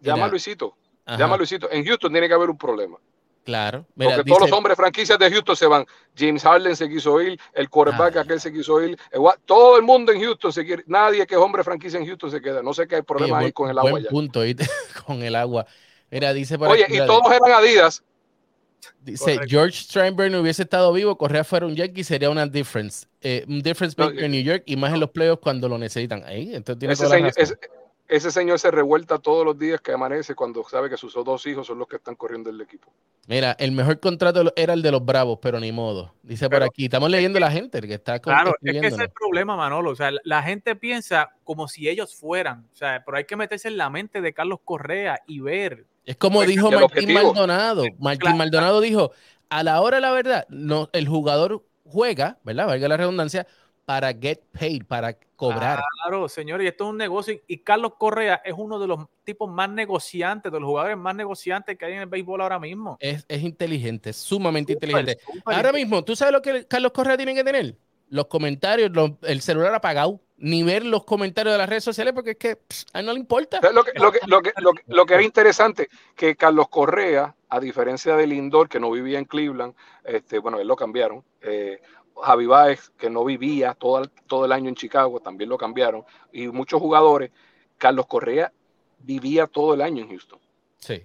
[0.00, 0.76] Llama a Luisito.
[1.04, 1.70] ajá, Llama a Luisito.
[1.70, 2.98] En Houston tiene que haber un problema.
[3.44, 3.84] Claro.
[3.94, 5.84] Mira, Porque dice, todos los hombres franquicias de Houston se van.
[6.16, 8.22] James Harden se quiso ir, el quarterback Ay.
[8.22, 8.96] aquel se quiso ir.
[9.10, 10.82] el gua- todo el mundo en Houston se quiere.
[10.86, 12.62] Nadie que es hombre franquicia en Houston se queda.
[12.62, 14.08] No sé qué hay oye, problema ahí buen- con el agua buen ya.
[14.10, 14.40] punto,
[15.06, 15.66] con el agua.
[16.14, 18.00] Mira, dice por Oye, aquí, y todos eran Adidas.
[19.00, 19.46] dice Correcto.
[19.48, 23.08] George Steinbrenner hubiese estado vivo, Correa fuera un Yankee, sería una difference.
[23.20, 25.76] Eh, un difference No, maker en New York y más en los playoffs cuando lo
[25.76, 26.22] necesitan.
[26.24, 27.58] Ahí, entonces tiene Ese toda la señor, ese,
[28.06, 31.66] ese señor se revuelta todos los días que amanece cuando sabe que sus dos hijos
[31.66, 32.92] son los que están corriendo el equipo.
[33.26, 36.14] Mira, el mejor contrato era el de los Bravos, pero ni modo.
[36.22, 39.10] Dice por aquí, estamos leyendo la gente que está Claro, es que ese es el
[39.10, 39.90] problema, Manolo.
[39.90, 42.68] O sea, la gente piensa como si ellos fueran.
[42.72, 45.86] O sea, pero hay que meterse en la mente de Carlos Correa y ver.
[46.04, 47.14] Es como Pues, dijo Martín.
[47.14, 47.84] Maldonado.
[47.98, 48.36] Martín Claro.
[48.36, 49.12] Maldonado dijo,
[49.48, 52.66] a la hora la verdad, no, el jugador juega, ¿verdad?
[52.66, 53.46] Valga la redundancia,
[53.84, 55.82] para get paid, para cobrar.
[56.02, 57.38] Claro, señor, y esto es un negocio.
[57.46, 61.76] Y Carlos Correa es uno de los tipos más negociantes, de los jugadores más negociantes
[61.76, 62.96] que hay en el béisbol ahora mismo.
[63.00, 65.18] Es, es inteligente, es sumamente inteligente.
[65.44, 67.76] Ahora mismo, ¿tú sabes lo que Carlos Correa tiene que tener?
[68.08, 72.32] Los comentarios, los- el celular apagado, ni ver los comentarios de las redes sociales porque
[72.32, 73.60] es que pss, a él no le importa.
[73.60, 76.68] ¿Sabes Lo que, lo, que, lo, que, lo, que, lo que era interesante, que Carlos
[76.68, 81.24] Correa, a diferencia de Lindor, que no vivía en Cleveland, este, bueno, él lo cambiaron.
[81.42, 81.80] Eh,
[82.22, 86.04] Javi Baez, que no vivía todo el, todo el año en Chicago, también lo cambiaron.
[86.32, 87.30] Y muchos jugadores,
[87.78, 88.52] Carlos Correa
[88.98, 90.40] vivía todo el año en Houston.
[90.78, 91.04] Sí.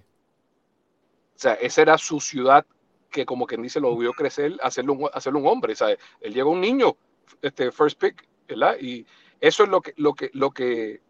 [1.34, 2.66] O sea, esa era su ciudad
[3.10, 5.74] que como quien dice lo vio crecer, hacerlo un, hacerlo un hombre.
[5.74, 5.98] ¿sabes?
[6.20, 6.96] Él llegó un niño,
[7.42, 8.76] este first pick, ¿verdad?
[8.80, 9.06] Y
[9.40, 11.00] eso es lo que, lo que, lo que,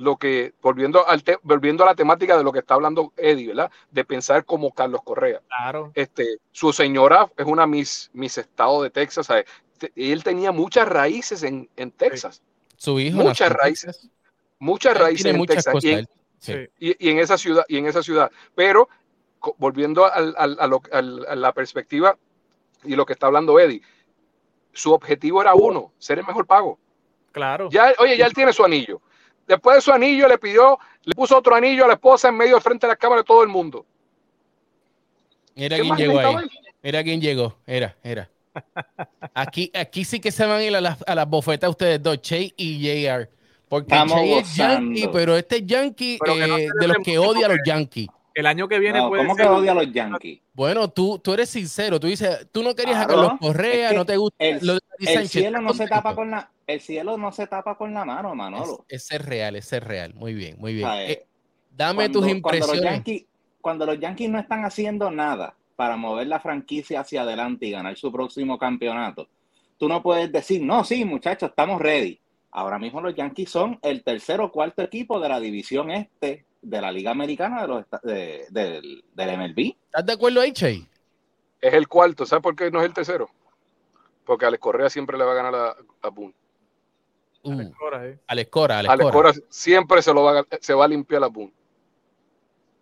[0.00, 3.48] lo que, volviendo al te- volviendo a la temática de lo que está hablando Eddie,
[3.48, 3.70] ¿verdad?
[3.90, 5.40] De pensar como Carlos Correa.
[5.46, 5.92] Claro.
[5.94, 9.44] Este, su señora es una Miss, Miss Estado de Texas, ¿sabes?
[9.94, 12.42] Él tenía muchas raíces en, en Texas,
[12.76, 13.18] Su hijo.
[13.18, 13.96] Muchas raíces.
[13.96, 14.10] Texas.
[14.58, 15.72] muchas Él raíces en muchas Texas.
[15.74, 15.84] cosas.
[15.90, 16.08] Y en-.
[16.38, 16.54] Sí.
[16.78, 18.88] Y, y en esa ciudad y en esa ciudad pero
[19.58, 22.16] volviendo al- al- a, lo- al- a la perspectiva
[22.84, 23.82] y lo que está hablando Eddie
[24.72, 26.78] su objetivo era uno ser el mejor pago
[27.32, 27.68] Claro.
[27.70, 29.02] ya oye ya él tiene su anillo
[29.50, 32.56] después de su anillo le pidió le puso otro anillo a la esposa en medio
[32.56, 33.84] de frente a la cámara de todo el mundo
[35.54, 36.34] Mira ¿Qué quién más llegó ahí.
[36.36, 36.50] él?
[36.82, 37.56] Mira quién llegó.
[37.66, 38.30] Era, era.
[39.34, 42.20] Aquí, aquí sí que se van a ir a las, a las bofetas ustedes dos,
[42.22, 43.28] Che y JR.
[43.68, 45.12] Porque Estamos Che es yankee, gozando.
[45.12, 48.08] pero este es yankee Pero que no eh, de los que odia a los yankees.
[48.34, 50.40] El año que viene No, puede ¿Cómo que odia a los Yankees?
[50.54, 51.98] Bueno, tú, tú eres sincero.
[52.00, 54.66] Tú dices, tú no querías Claro, a Carlos Correa, es que no te gusta el-
[54.66, 57.46] lo de El Sánchez, cielo ¿estás no se tapa con la, el cielo no se
[57.46, 58.84] tapa con la mano, Manolo.
[58.88, 60.14] Es- Ese es real, ese es real.
[60.14, 60.86] Muy bien, muy bien.
[60.88, 61.26] Sea, Eh,
[61.70, 62.82] dame Cuando- tus Cuando los, impresiones.
[62.92, 63.24] Yankees,
[63.60, 67.96] cuando los Yankees no están haciendo nada para mover la franquicia hacia adelante y ganar
[67.96, 69.28] su próximo campeonato,
[69.78, 72.18] tú no puedes decir, no, sí, muchachos, estamos ready.
[72.52, 76.80] Ahora mismo los Yankees son el tercer o cuarto equipo de la división este de
[76.80, 79.76] la Liga Americana de los, de- del, del MLB.
[79.86, 80.82] ¿Estás de acuerdo ahí, Che?
[81.62, 83.28] es el cuarto ¿sabes por qué no es el tercero?
[84.24, 86.34] porque Alex Correa siempre le va a ganar a, a Boone
[87.42, 88.18] Uh, eh.
[88.26, 89.12] Alex Cora, Alex Alex Cora.
[89.12, 91.52] Correa siempre se lo va a, se va a limpiar a Boone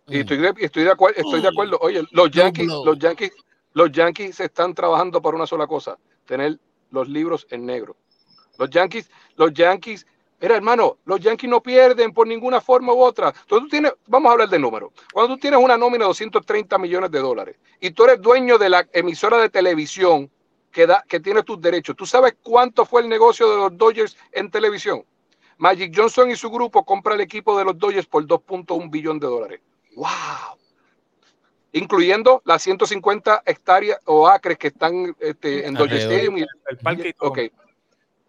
[0.07, 0.19] Y Mm.
[0.19, 1.77] estoy de, estoy de acuerdo, estoy de acuerdo.
[1.81, 3.31] Oye, los Yankees, los Yankees,
[3.73, 6.59] los Yankees están trabajando para una sola cosa, tener
[6.91, 7.95] los libros en negro.
[8.57, 10.05] Los Yankees, los Yankees
[10.41, 13.27] Mira, hermano, los Yankees no pierden por ninguna forma u otra.
[13.27, 14.91] Entonces tú tienes, vamos a hablar de números.
[15.11, 18.69] Cuando tú tienes una nómina de 230 millones de dólares y tú eres dueño de
[18.69, 20.31] la emisora de televisión
[20.71, 24.17] que, da, que tiene tus derechos, ¿tú sabes cuánto fue el negocio de los Dodgers
[24.31, 25.03] en televisión?
[25.57, 29.27] Magic Johnson y su grupo compra el equipo de los Dodgers por 2.1 billón de
[29.27, 29.59] dólares.
[29.95, 30.07] ¡Wow!
[31.71, 35.99] Incluyendo las 150 hectáreas o acres que están este, en Dodger.
[35.99, 36.37] Stadium.
[36.37, 37.13] y- El parque.
[37.19, 37.39] Ok,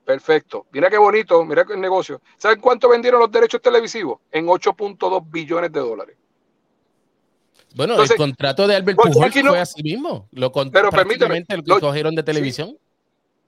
[0.04, 0.66] perfecto.
[0.72, 2.20] Mira qué bonito, mira el negocio.
[2.36, 4.20] ¿Saben cuánto vendieron los derechos televisivos?
[4.30, 6.16] En 8.2 billones de dólares.
[7.74, 8.98] Bueno, Entonces, el contrato de Albert
[9.42, 10.28] no- fue así mismo.
[10.32, 12.76] Lo Pero prácticamente permíteme, lo que los- cogieron de televisión.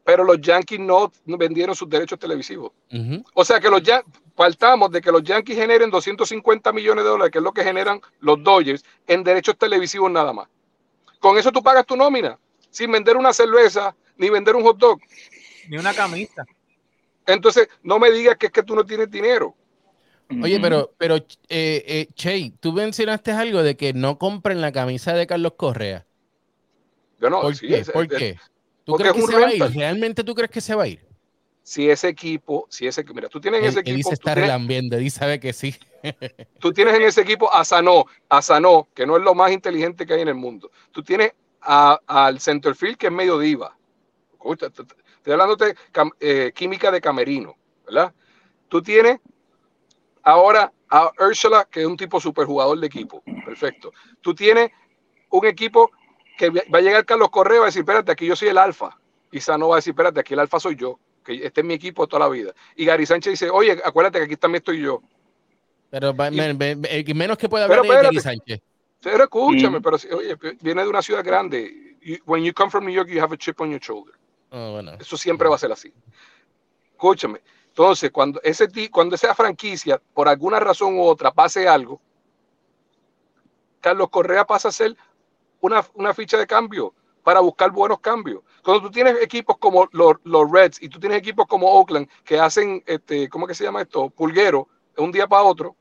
[0.04, 2.72] Pero los Yankees no vendieron sus derechos televisivos.
[3.35, 3.82] O sea que los
[4.37, 8.00] faltamos de que los Yankees generen 250 millones de dólares, que es lo que generan
[8.20, 10.48] los Dodgers, en derechos televisivos nada más.
[11.20, 12.37] Con eso tú pagas tu nómina,
[12.70, 15.00] sin vender una cerveza ni vender un hot dog.
[15.68, 16.44] Ni una camisa.
[17.26, 19.54] Entonces, no me digas que es que tú no tienes dinero.
[20.40, 25.14] Oye, pero, pero eh, eh, Che, tú mencionaste algo de que no compren la camisa
[25.14, 26.07] de Carlos Correa.
[27.18, 27.75] Yo no, ¿Por sí, qué?
[27.75, 28.42] es- ¿Por es- qué?
[28.85, 29.71] ¿Tú crees es que se va a ir?
[29.75, 31.07] ¿Realmente tú crees que se va a ir?
[31.62, 34.29] si ese equipo, si ese mira, tú tienes en Él, ese él equipo, dice tú
[34.29, 35.75] está relambiendo, él sabe que sí.
[36.59, 40.07] tú tienes en ese equipo a Sanó, a Sanó, que no es lo más inteligente
[40.07, 40.71] que hay en el mundo.
[40.92, 43.77] Tú tienes al centerfield que es medio diva.
[44.45, 45.77] Estoy hablando de
[46.21, 48.14] eh, química de camerino, ¿verdad?
[48.68, 49.21] Tú tienes
[50.22, 53.22] ahora a Ursula, que es un tipo superjugador de equipo.
[53.44, 53.92] Perfecto.
[54.20, 54.70] Tú tienes
[55.30, 55.90] un equipo
[56.37, 58.58] que va a llegar Carlos Correa y va a decir, espérate, aquí yo soy el
[58.58, 58.98] alfa.
[59.30, 61.74] Y Sano va a decir, espérate, aquí el alfa soy yo, que este es mi
[61.74, 62.52] equipo toda la vida.
[62.76, 65.00] Y Gary Sánchez dice, oye, acuérdate que aquí también estoy yo.
[65.90, 68.20] Pero Y- menos que Pero hablar es Gary.
[68.20, 68.61] Sánchez.
[69.02, 69.82] Pero escúchame, Mm.
[69.82, 71.96] pero si- oye, viene de una ciudad grande.
[72.02, 74.14] You- when you come from New York, you have a chip on your shoulder.
[74.50, 74.92] Oh, bueno.
[75.00, 75.92] Eso siempre va a ser así.
[76.92, 77.40] Escúchame.
[77.72, 82.02] Entonces, cuando ese cuando esa franquicia, por alguna razón u otra, pase algo,
[83.80, 84.94] Carlos Correa pasa a ser
[85.62, 88.42] una, una ficha de cambio para buscar buenos cambios.
[88.62, 92.38] Cuando tú tienes equipos como los, los Reds y tú tienes equipos como Oakland que
[92.38, 94.11] hacen, este, ¿cómo que se llama esto?
[94.11, 95.74] Pulguero, de un día para otro,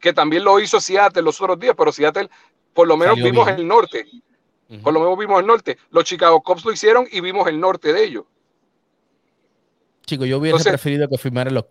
[0.00, 2.30] que también lo hizo Seattle los otros días, pero Seattle,
[2.72, 3.58] por lo menos vimos bien.
[3.58, 4.06] el norte,
[4.82, 5.76] por lo menos vimos el norte.
[5.90, 8.24] Los Chicago Cubs lo hicieron y vimos el norte de ellos.
[10.08, 11.66] Chico, yo hubiese Entonces- preferido que firmaran los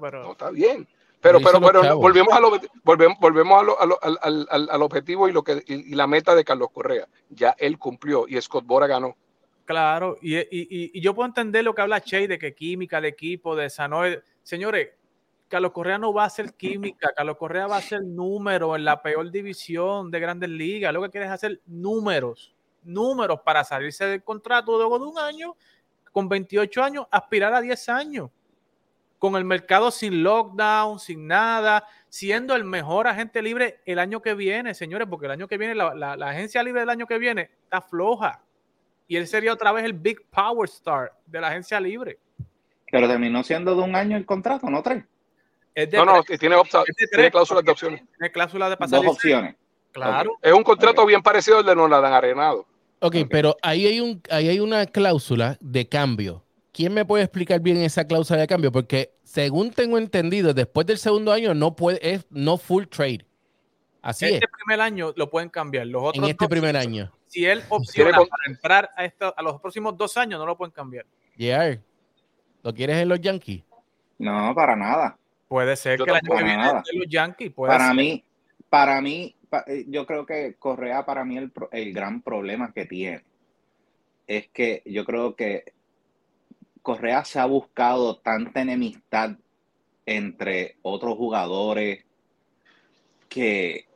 [0.00, 0.86] pero No, está bien.
[1.20, 2.50] Pero, pero, pero volvemos a lo,
[2.82, 5.92] volvemos, volvemos a lo- a lo- al, al- al- al objetivo y lo que y,
[5.92, 7.06] y la meta de Carlos Correa.
[7.30, 9.16] Ya él cumplió y Scott Bora ganó.
[9.64, 12.98] Claro, y, y- y- y yo puedo entender lo que habla Che de que química,
[12.98, 14.22] el equipo, de Sanoe.
[14.42, 14.90] Señores,
[15.48, 19.00] Carlos Correa no va a hacer química, Carlos Correa va a hacer números en la
[19.00, 20.92] peor división de grandes ligas.
[20.92, 25.56] Lo que quiere es hacer números, números para salirse del contrato luego de un año,
[26.14, 28.30] con 28 años, aspirar a 10 años.
[29.18, 34.34] Con el mercado sin lockdown, sin nada, siendo el mejor agente libre el año que
[34.34, 37.18] viene, señores, porque el año que viene, la, la- la agencia libre del año que
[37.18, 38.40] viene está floja
[39.08, 42.18] y él sería otra vez el Big Power Star de la agencia libre.
[42.92, 45.02] Pero terminó siendo de un año el contrato, no tres.
[45.74, 48.02] Es de No, no, tres- tiene, opta- es de tiene tres, cláusulas de opciones.
[48.16, 49.00] Tiene cláusula de pasar.
[49.02, 49.56] Dos opciones.
[49.90, 50.38] Claro.
[50.40, 52.66] Es un contrato bien parecido al de Nolan Arenado.
[53.06, 56.42] Ok, pero ahí hay, un, ahí hay una cláusula de cambio.
[56.72, 58.72] ¿Quién me puede explicar bien esa cláusula de cambio?
[58.72, 63.26] Porque según tengo entendido, después del segundo año no puede, es no full trade.
[64.00, 65.86] Así Este es, primer año lo pueden cambiar.
[65.86, 67.12] Los otros en este dos, primer año.
[67.26, 70.72] si él opciona para entrar a, esto- a los próximos dos años, no lo pueden
[70.72, 71.04] cambiar.
[71.38, 71.80] JR,
[72.62, 73.62] ¿lo quieres en los Yankees?
[74.18, 75.18] No, para nada.
[75.48, 76.82] Puede ser Yo que el año que viene nada.
[76.90, 77.52] de los Yankees.
[77.52, 77.96] Puede Para ser.
[77.96, 78.24] mí,
[78.70, 79.34] para mí,
[79.88, 83.22] yo creo que Correa, para mí, el, el gran problema que tiene
[84.26, 85.72] es que yo creo que
[86.82, 89.36] Correa se ha buscado tanta enemistad
[90.06, 92.04] entre otros jugadores
[93.28, 93.86] que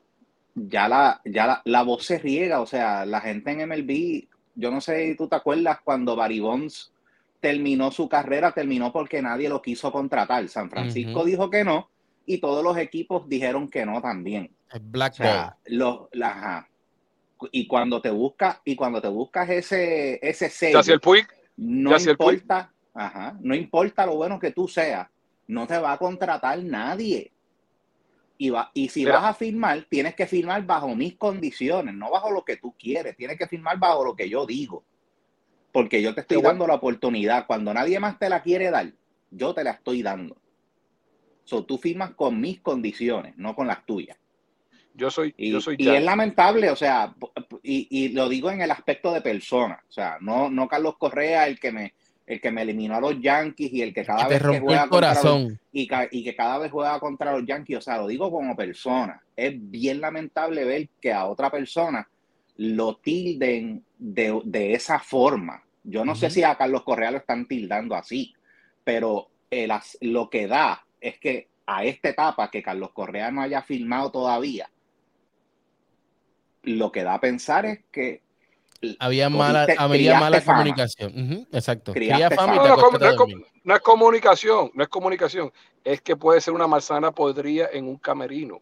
[0.55, 2.61] ya la, ya la, la voz se riega.
[2.61, 6.41] O sea, la gente en MLB, yo no sé si tú te acuerdas cuando Barry
[6.41, 6.93] Bonds
[7.41, 10.49] terminó su carrera, terminó porque nadie lo quiso contratar.
[10.49, 11.89] San Francisco dijo que no
[12.27, 14.51] y todos los equipos dijeron que no también.
[14.73, 16.69] El O Black sea, los, la- ajá.
[17.53, 21.27] Y cuando te buscas, y cuando te buscas ese, ese sello, Puig,
[21.57, 25.09] no importa, ajá, no importa lo bueno que tú seas,
[25.47, 27.33] no te va a contratar nadie.
[28.41, 29.15] Y, va, y si Mira.
[29.15, 33.17] vas a firmar, tienes que firmar bajo mis condiciones, no bajo lo que tú quieres,
[33.17, 34.85] tienes que firmar bajo lo que yo digo.
[35.73, 36.51] Porque yo te estoy bueno.
[36.51, 37.47] dando la oportunidad.
[37.47, 38.93] Cuando nadie más te la quiere dar,
[39.31, 40.37] yo te la estoy dando.
[41.45, 44.17] So, tú firmas con mis condiciones, no con las tuyas.
[44.95, 47.15] Yo soy, Y, yo soy y es lamentable, o sea,
[47.63, 51.47] y, y lo digo en el aspecto de persona, o sea, no, no Carlos Correa
[51.47, 51.95] el que me,
[52.27, 54.65] el que me eliminó a los Yankees y el que cada Que vez que rompió
[54.65, 55.61] juega el contra los, corazón.
[55.73, 58.55] y, ca- y que cada vez juega contra los Yankees, o sea, lo digo como
[58.57, 62.09] persona, es bien lamentable ver que a otra persona
[62.57, 65.63] lo tilden de, de esa forma.
[65.85, 68.35] Yo no sé si a Carlos Correa lo están tildando así,
[68.85, 69.73] pero el
[70.03, 74.69] lo que da es que a esta etapa que Carlos Correa no haya firmado todavía,
[76.69, 78.23] lo que da a pensar es que
[79.01, 80.59] Había mala, había mala fama.
[80.59, 81.47] comunicación.
[81.53, 81.93] Exacto.
[82.37, 83.47] Fama No, es com- dormir.
[83.65, 85.53] no es comunicación, no es comunicación,
[85.83, 88.61] es que puede ser una manzana podrida en un camerino.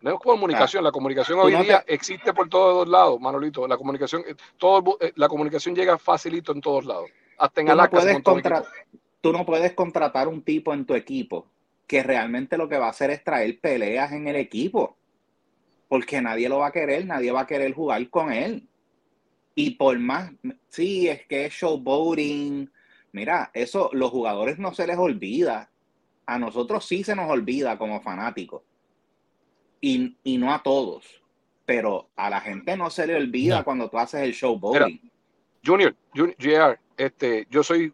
[0.00, 3.66] No es comunicación, la comunicación Ah, hoy no día te- existe por todos lados, Manolito.
[3.66, 7.08] La comunicación, eh, todo, eh, la comunicación llega facilito en todos lados.
[7.38, 8.64] Hasta en tú Alaska puedes contra-
[9.20, 11.46] tú no puedes contratar un tipo en tu equipo
[11.86, 14.96] que realmente lo que va a hacer es traer peleas en el equipo.
[15.88, 18.66] Porque nadie lo va a querer, nadie va a querer jugar con él.
[19.54, 20.32] Y por más,
[20.68, 22.70] sí, es que es showboating.
[23.12, 25.70] Mira, eso los jugadores no se les olvida.
[26.26, 28.62] A nosotros sí se nos olvida como fanáticos.
[29.80, 31.22] Y, y no a todos.
[31.64, 33.64] Pero a la gente no se le olvida No.
[33.64, 35.00] cuando tú haces el showboating.
[35.64, 37.92] Junior, Jun- JR, este, yo soy.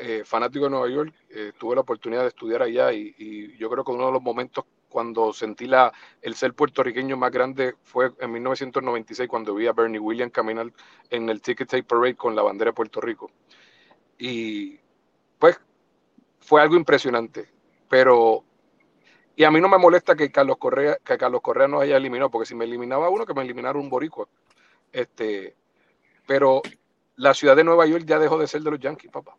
[0.00, 3.70] Eh, fanático de Nueva York, eh, tuve la oportunidad de estudiar allá y, y yo
[3.70, 8.12] creo que uno de los momentos cuando sentí la, el ser puertorriqueño más grande fue
[8.20, 10.70] en 1996 cuando vi a Bernie Williams caminar
[11.10, 13.30] en el Ticket Tape Parade con la bandera de Puerto Rico.
[14.18, 14.78] Y
[15.38, 15.60] pues
[16.40, 17.48] fue algo impresionante,
[17.88, 18.44] pero
[19.34, 22.30] y a mí no me molesta que Carlos Correa, que Carlos Correa nos haya eliminado,
[22.30, 24.28] porque si me eliminaba uno, que me eliminara un boricua.
[24.92, 25.56] Este,
[26.26, 26.60] pero
[27.16, 29.36] la ciudad de Nueva York ya dejó de ser de los Yankees, papá.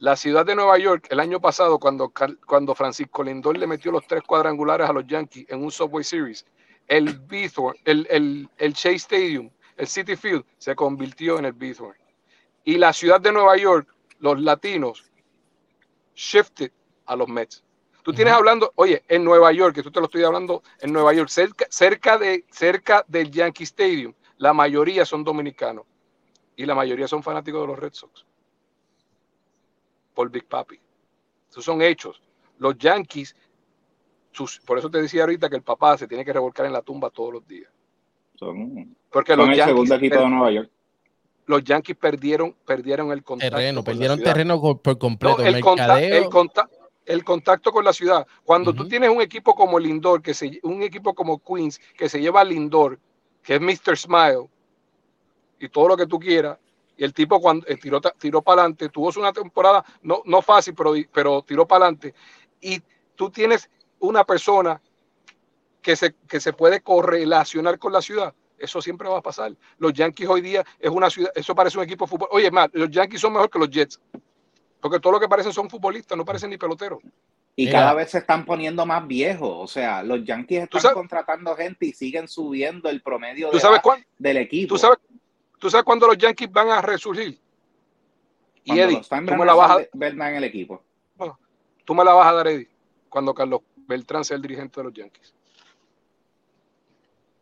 [0.00, 2.12] La ciudad de Nueva York, el año pasado, cuando,
[2.46, 6.46] cuando Francisco Lindor le metió los tres cuadrangulares a los Yankees en un Subway Series,
[6.86, 11.96] el Bithorn, el, el, el Chase Stadium, el City Field, se convirtió en el Bithorn.
[12.62, 15.10] Y la ciudad de Nueva York, los latinos,
[16.14, 16.70] shifted
[17.06, 17.64] a los Mets.
[18.04, 21.12] Tú tienes hablando, oye, en Nueva York, que tú te lo estoy hablando, en Nueva
[21.12, 25.84] York, cerca, cerca, de, cerca del Yankee Stadium, la mayoría son dominicanos
[26.56, 28.27] y la mayoría son fanáticos de los Red Sox.
[30.18, 30.80] Por Big Papi.
[31.48, 32.20] Esos son hechos.
[32.58, 33.36] Los Yankees,
[34.32, 36.82] sus- por eso te decía ahorita que el papá se tiene que revolcar en la
[36.82, 37.70] tumba todos los días.
[38.34, 40.70] Son, Porque son los el Yankees, segundo equipo per- de Nueva York.
[41.46, 43.54] los Yankees perdieron, perdieron el contacto.
[43.56, 44.32] Terreno, con la perdieron ciudad.
[44.32, 45.42] terreno por No, completo.
[45.46, 46.18] el, conta- mercadeo.
[46.24, 46.68] el, conta-
[47.06, 48.26] el contacto con la ciudad.
[48.44, 52.20] Cuando tú tienes un equipo como Lindor, que se, un equipo como Queens, que se
[52.20, 52.98] lleva a Lindor,
[53.40, 53.96] que es Mr.
[53.96, 54.50] Smile,
[55.60, 56.58] y todo lo que tú quieras,
[56.98, 60.74] y el tipo cuando eh, tiró, tiró para adelante, tuvo una temporada no, no fácil,
[60.74, 62.12] pero, pero tiró para adelante,
[62.60, 62.82] y
[63.14, 64.80] tú tienes una persona
[65.80, 68.34] que se, que se puede correlacionar con la ciudad.
[68.58, 69.54] Eso siempre va a pasar.
[69.78, 72.28] Los Yankees hoy día es una ciudad, eso parece un equipo de fútbol.
[72.32, 74.00] Oye, más, los Yankees son mejor que los Jets.
[74.80, 76.98] Porque todo lo que parecen son futbolistas, no parecen ni peloteros.
[77.56, 77.78] Y Mira.
[77.80, 79.50] cada vez se están poniendo más viejos.
[79.52, 83.60] O sea, los Yankees están sabes- contratando gente y siguen subiendo el promedio ¿Tú de
[83.60, 84.74] sabes, edad cuán- del equipo.
[84.74, 84.98] tú sabes,
[85.58, 87.38] tú sabes cuándo los Yankees van a resurgir?
[88.64, 90.82] Y Eddie, tú me, la vas a, Bernan en el equipo.
[91.84, 92.68] tú me la vas a dar, Eddie,
[93.08, 95.34] cuando Carlos Beltrán sea el dirigente de los Yankees.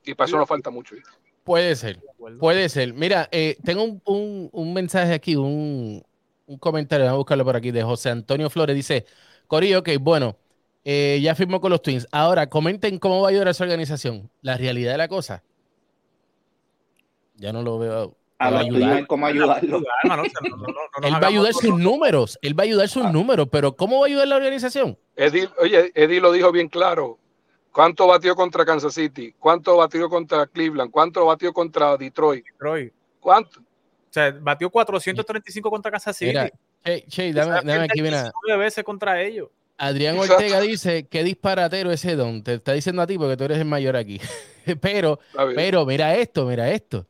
[0.05, 0.95] Y para eso no falta mucho.
[0.95, 1.11] ¿viste?
[1.43, 2.01] Puede ser,
[2.39, 2.95] puede ser.
[2.95, 6.03] Mira, eh, tengo un, un- un mensaje aquí, un,
[6.47, 8.77] un comentario, vamos a buscarlo por aquí, de José Antonio Flores.
[8.77, 9.05] Dice,
[9.49, 10.37] Corillo, ok, bueno,
[10.85, 12.07] eh, ya firmó con los Twins.
[12.13, 14.31] Ahora, comenten cómo va a ayudar a su organización.
[14.43, 15.43] La realidad de la cosa.
[17.37, 18.17] Ya no lo veo.
[18.39, 19.07] A va ayudar.
[19.07, 19.81] ¿cómo ayudarlo?
[21.03, 23.11] Él va a ayudar sus números, él va a ayudar sus Ah.
[23.11, 24.99] números, pero ¿cómo va a ayudar la organización?
[25.17, 27.19] Eddie, oye, Eddie lo dijo bien claro.
[27.73, 29.35] ¿Cuánto batió contra Kansas City?
[29.39, 30.91] ¿Cuánto batió contra Cleveland?
[30.91, 32.45] ¿Cuánto batió contra Detroit?
[32.59, 32.93] Troy.
[33.21, 33.61] ¿Cuánto?
[33.61, 33.63] O
[34.11, 36.31] sea, batió 435 contra Kansas City.
[36.31, 36.51] Mira,
[36.85, 38.23] Che, che, O dame, sea, dame aquí, pierde mira.
[38.23, 39.49] 19 veces contra ellos.
[39.79, 40.35] Adrián Exacto.
[40.37, 42.43] Ortega dice, qué disparatero ese don.
[42.43, 44.21] Te está diciendo a ti porque tú eres el mayor aquí.
[44.81, 45.19] pero,
[45.55, 47.07] pero mira esto, mira esto.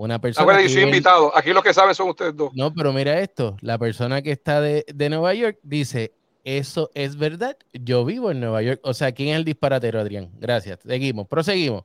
[0.00, 1.36] Una persona Acuérdate, que yo soy invitado.
[1.36, 2.52] Aquí los que saben son ustedes dos.
[2.54, 3.56] No, pero mira esto.
[3.60, 6.12] La persona que está de, de Nueva York dice,
[6.44, 7.56] eso es verdad.
[7.72, 8.80] Yo vivo en Nueva York.
[8.84, 10.30] O sea, ¿quién es el disparatero, Adrián?
[10.38, 10.78] Gracias.
[10.86, 11.82] Seguimos, proseguimos.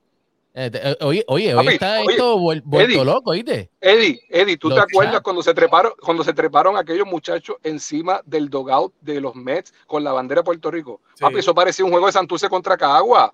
[0.53, 3.03] Eh, eh, oye, oye, hoy está oye, esto vuel- vuelto Eddie.
[3.05, 3.71] loco, ¿oíste?
[3.81, 8.21] Eddie, Eddie, ¿tú Los te acuerdas cuando se treparon, cuando se treparon aquellos muchachos encima
[8.27, 11.01] del dogout de los Mets con la bandera de Puerto Rico?
[11.15, 11.21] Sí.
[11.23, 13.33] Papi, eso parecía un juego de Santurce contra Cagua.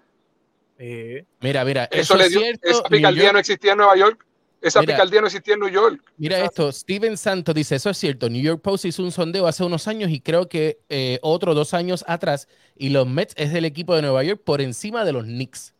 [0.77, 2.69] Eh, Mira, mira, Eso, eso, le es dio, cierto.
[2.69, 4.25] esa picardía York- no existía en Nueva York.
[4.61, 4.95] Esa Mira.
[4.95, 6.03] picardía no existía en New York.
[6.17, 9.63] Mira esto, Steven Santos dice, eso es cierto, New York Post hizo un sondeo hace
[9.63, 13.63] unos años y creo que eh, otro dos años atrás y los Mets es el
[13.63, 15.73] equipo de Nueva York por encima de los Knicks.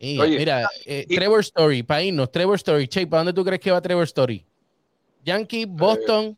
[0.00, 3.44] Y, Oye, mira, eh, y- Trevor Story, para irnos, Trevor Story, Che, ¿para dónde tú
[3.44, 4.44] crees que va Trevor Story?
[5.24, 6.36] Yankee, Boston.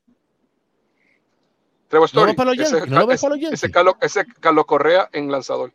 [1.88, 2.26] Trevor ¿No Story.
[2.26, 2.90] vas para los ese, Yankees?
[2.92, 3.62] ¿No lo ves ese- para los Yankees?
[3.64, 5.72] ese Carlos, ese Carlos Correa en lanzador.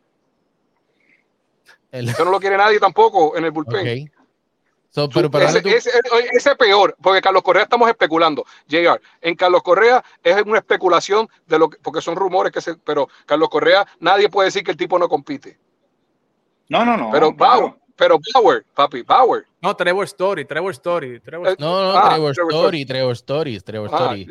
[1.92, 4.06] El- Eso no lo quiere nadie tampoco en el bullpen.
[4.08, 4.21] ok.
[4.94, 5.90] So, pero para ese, tu- ese-
[6.34, 8.44] ese peor, porque Carlos Correa estamos especulando.
[8.70, 12.76] JR, en Carlos Correa es una especulación de lo que, porque son rumores que se,
[12.76, 15.58] pero Carlos Correa nadie puede decir que el tipo no compite.
[16.68, 17.10] No, no, no.
[17.10, 17.62] Pero claro.
[17.62, 19.46] Bauer, pero Bauer, papi, Bauer.
[19.62, 21.56] No, Trevor Story, Trevor Story, Trevor Eh.
[21.58, 24.28] No, no, Ah, Trevor Trevor Story, Trevor Story, Trevor Ah, Story.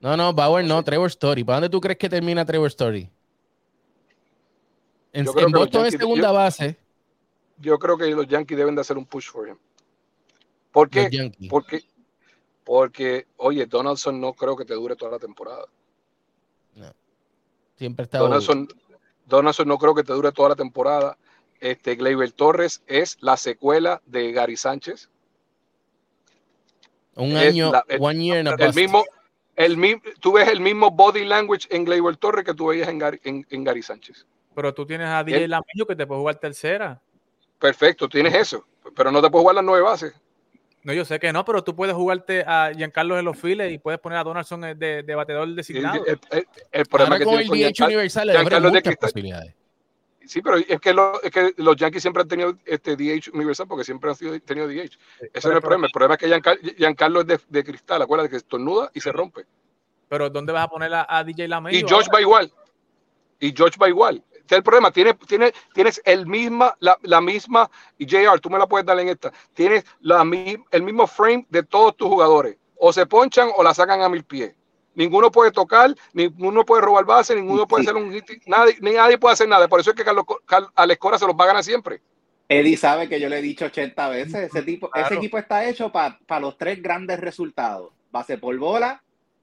[0.00, 1.44] No, no, Bauer no, Trevor Story.
[1.44, 3.10] ¿Para dónde tú crees que termina Trevor Story?
[5.12, 6.76] En, en Boston es segunda yo- base.
[7.58, 9.58] yo creo que los Yankees deben de hacer un push for him.
[10.72, 11.02] ¿Por qué?
[11.50, 11.82] Porque,
[12.64, 15.66] porque, oye, Donaldson no creo que te dure toda la temporada.
[17.76, 18.18] Siempre está.
[18.18, 18.68] Donaldson,
[19.26, 21.18] Donaldson no creo que te dure toda la temporada.
[21.60, 25.08] Este, Gleyber Torres es la secuela de Gary Sánchez.
[27.16, 29.04] un es año, la- el- one year and a El mismo,
[29.56, 32.98] el mismo, tú ves el mismo body language en Gleyber Torres que tú veías en
[32.98, 34.26] Gary, en, en Gary Sánchez.
[34.54, 37.00] Pero tú tienes a DJ Lamillo que te puede jugar tercera.
[37.58, 38.66] Perfecto, tienes eso,
[38.96, 40.14] pero no te puedes jugar las nueve bases.
[40.84, 43.78] No, yo sé que no, pero tú puedes jugarte a Giancarlo en los files y
[43.78, 46.04] puedes poner a Donaldson de, de bateador El, designado.
[46.04, 48.74] el- el- el problema Ahora que con tiene el DH Giancarlo- universal le Giancarlo de
[48.78, 49.54] muchas posibilidades.
[50.24, 53.66] Sí, pero es que, lo- es que los Yankees siempre han tenido este DH universal
[53.68, 54.98] porque siempre han sido, tenido DH.
[55.32, 55.86] Ese no es el problema.
[55.86, 59.12] El problema es que Giancar- Giancarlo es de, de cristal, acuérdate que estornuda y se
[59.12, 59.44] rompe.
[60.08, 61.76] Pero ¿dónde vas a poner a, a DJ Lamillo?
[61.78, 62.52] Y George va igual.
[63.40, 64.22] Y George va igual.
[64.54, 64.90] Es el problema.
[64.90, 68.98] Tienes, tienes, tienes el misma, la, la misma, y JR, tú me la puedes dar
[69.00, 69.32] en esta.
[69.54, 72.56] Tienes la, mi- el mismo frame de todos tus jugadores.
[72.76, 74.54] O se ponchan o la sacan a mil pies.
[74.94, 78.24] Ninguno puede tocar, ninguno puede robar base, ninguno puede hacer un hit.
[78.46, 79.66] Nadie, ni nadie puede hacer nada.
[79.68, 82.02] Por eso es que Carlos, Car- Alex Cora se los va a ganar siempre.
[82.48, 85.90] Eddie sabe que yo le he dicho 80 veces, ese tipo, ese equipo está hecho
[85.90, 87.90] para los tres grandes resultados.
[88.10, 89.02] Base por bola,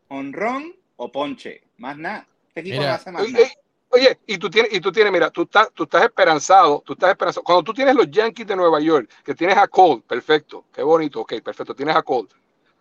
[0.09, 1.63] honrón o ponche.
[1.77, 2.27] Más nada.
[2.49, 3.45] Este equipo Mira, no hace más nada.
[3.91, 7.09] Oye, y tú tienes, y tú tienes, mira, tú estás, tú estás esperanzado, tú estás
[7.09, 7.43] esperanzado.
[7.43, 11.21] Cuando tú tienes los Yankees de Nueva York, que tienes a Cole, perfecto, qué bonito,
[11.21, 12.27] ok, perfecto, tienes a Cole.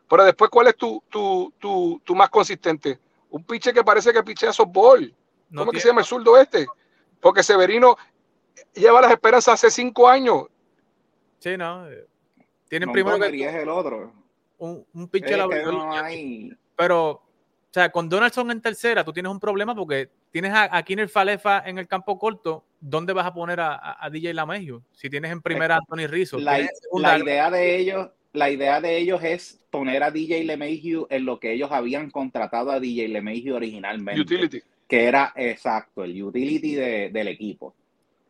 [0.08, 2.98] Pero después, ¿cuál es tu, tu, tu, tu más consistente?
[3.30, 5.14] Un piche que parece que pichea softball.
[5.50, 6.66] No ¿Cómo que se llama el zurdo este?
[7.20, 7.96] Porque Severino
[8.74, 10.44] lleva las esperanzas hace cinco años.
[11.38, 11.88] Sí, no.
[11.90, 12.06] eh,
[12.68, 14.12] Tienen primero Montgomery que es el otro.
[14.58, 17.22] un, un Es pitcher que abridor, no Pero, o
[17.70, 21.08] sea, con Donaldson en tercera, tú tienes un problema porque tienes a, aquí en el
[21.08, 22.64] Falefa en el campo corto.
[22.80, 24.82] ¿Dónde vas a poner a, a- a DJ Lamegio?
[24.92, 26.38] Si tienes en primera a Anthony Rizzo.
[26.38, 31.24] la, a- idea de ellos, la idea de ellos es poner a DJ LeMahieu en
[31.24, 34.60] lo que ellos habían contratado a DJ LeMahieu originalmente, Utility.
[34.86, 37.74] que era exacto, el utility de- del equipo.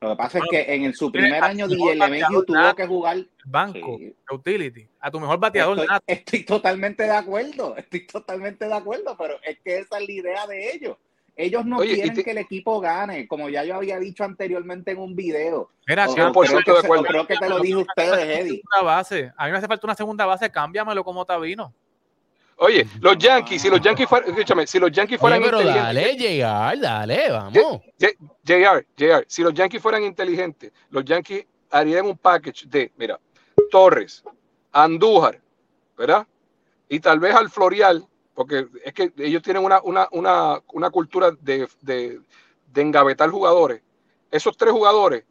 [0.00, 2.76] Lo que pasa es que en el- su Tienes primer año DJ LeMahieu tuvo nato.
[2.76, 3.16] que jugar.
[3.18, 4.14] el banco, Sí.
[4.30, 9.58] utility, a tu mejor bateador estoy totalmente de acuerdo, estoy totalmente de acuerdo, pero es
[9.64, 10.96] que esa es la idea de ellos.
[11.40, 14.90] Ellos no Oye, quieren te- que el equipo gane, como ya yo había dicho anteriormente
[14.90, 15.70] en un video.
[15.86, 17.02] Mira, O- si o 100% creo, de que, acuerdo.
[17.02, 18.62] o creo que te lo dije a ustedes, Eddie.
[18.82, 19.32] base.
[19.36, 21.72] A mí me hace falta una segunda base, cámbiamelo como Tabino.
[22.56, 25.94] Oye, los Yankees, si los Yankees fueran, escúchame, si los Yankees Oye, fueran pero inteligentes,
[25.94, 27.52] dale, llegar, dale, vamos.
[28.00, 28.12] J-
[28.44, 33.20] JR, JR, si los Yankees fueran inteligentes, los Yankees harían un package de, mira,
[33.70, 34.24] Torres,
[34.72, 35.40] Andújar,
[35.96, 36.26] ¿verdad?
[36.88, 38.04] Y tal vez al Florial,
[38.38, 42.20] porque es que ellos tienen una, una, una, una cultura de, de,
[42.72, 43.82] de engavetar jugadores.
[44.30, 45.24] Esos tres jugadores,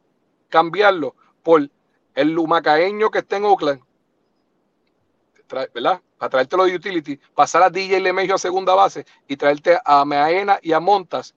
[0.49, 1.69] cambiarlos por
[2.15, 3.79] el lumacaeño que está en Oakland,
[5.73, 6.01] ¿verdad?
[6.17, 10.59] Para traértelo de utility, pasar a DJ Lemegio a segunda base y traerte a Meaena
[10.61, 11.33] y a Montas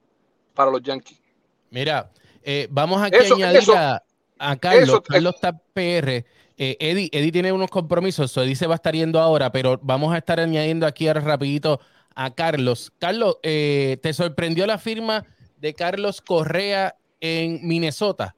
[0.53, 1.21] para los Yankees.
[1.69, 2.11] Mira,
[2.43, 4.03] eh, vamos aquí Eso- a añadir eso- a,
[4.39, 4.89] a Carlos.
[4.89, 6.25] eso- Carlos está PR.
[6.63, 9.79] Eh, Eddie, Eddie tiene unos compromisos, so Eddie se va a estar yendo ahora, pero
[9.81, 11.79] vamos a estar añadiendo aquí ahora rapidito
[12.13, 12.93] a Carlos.
[12.99, 15.25] Carlos, eh, ¿te sorprendió la firma
[15.57, 18.35] de Carlos Correa en Minnesota?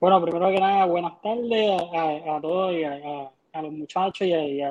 [0.00, 4.70] Bueno, primero que nada, buenas tardes a, todos y a, los muchachos y a,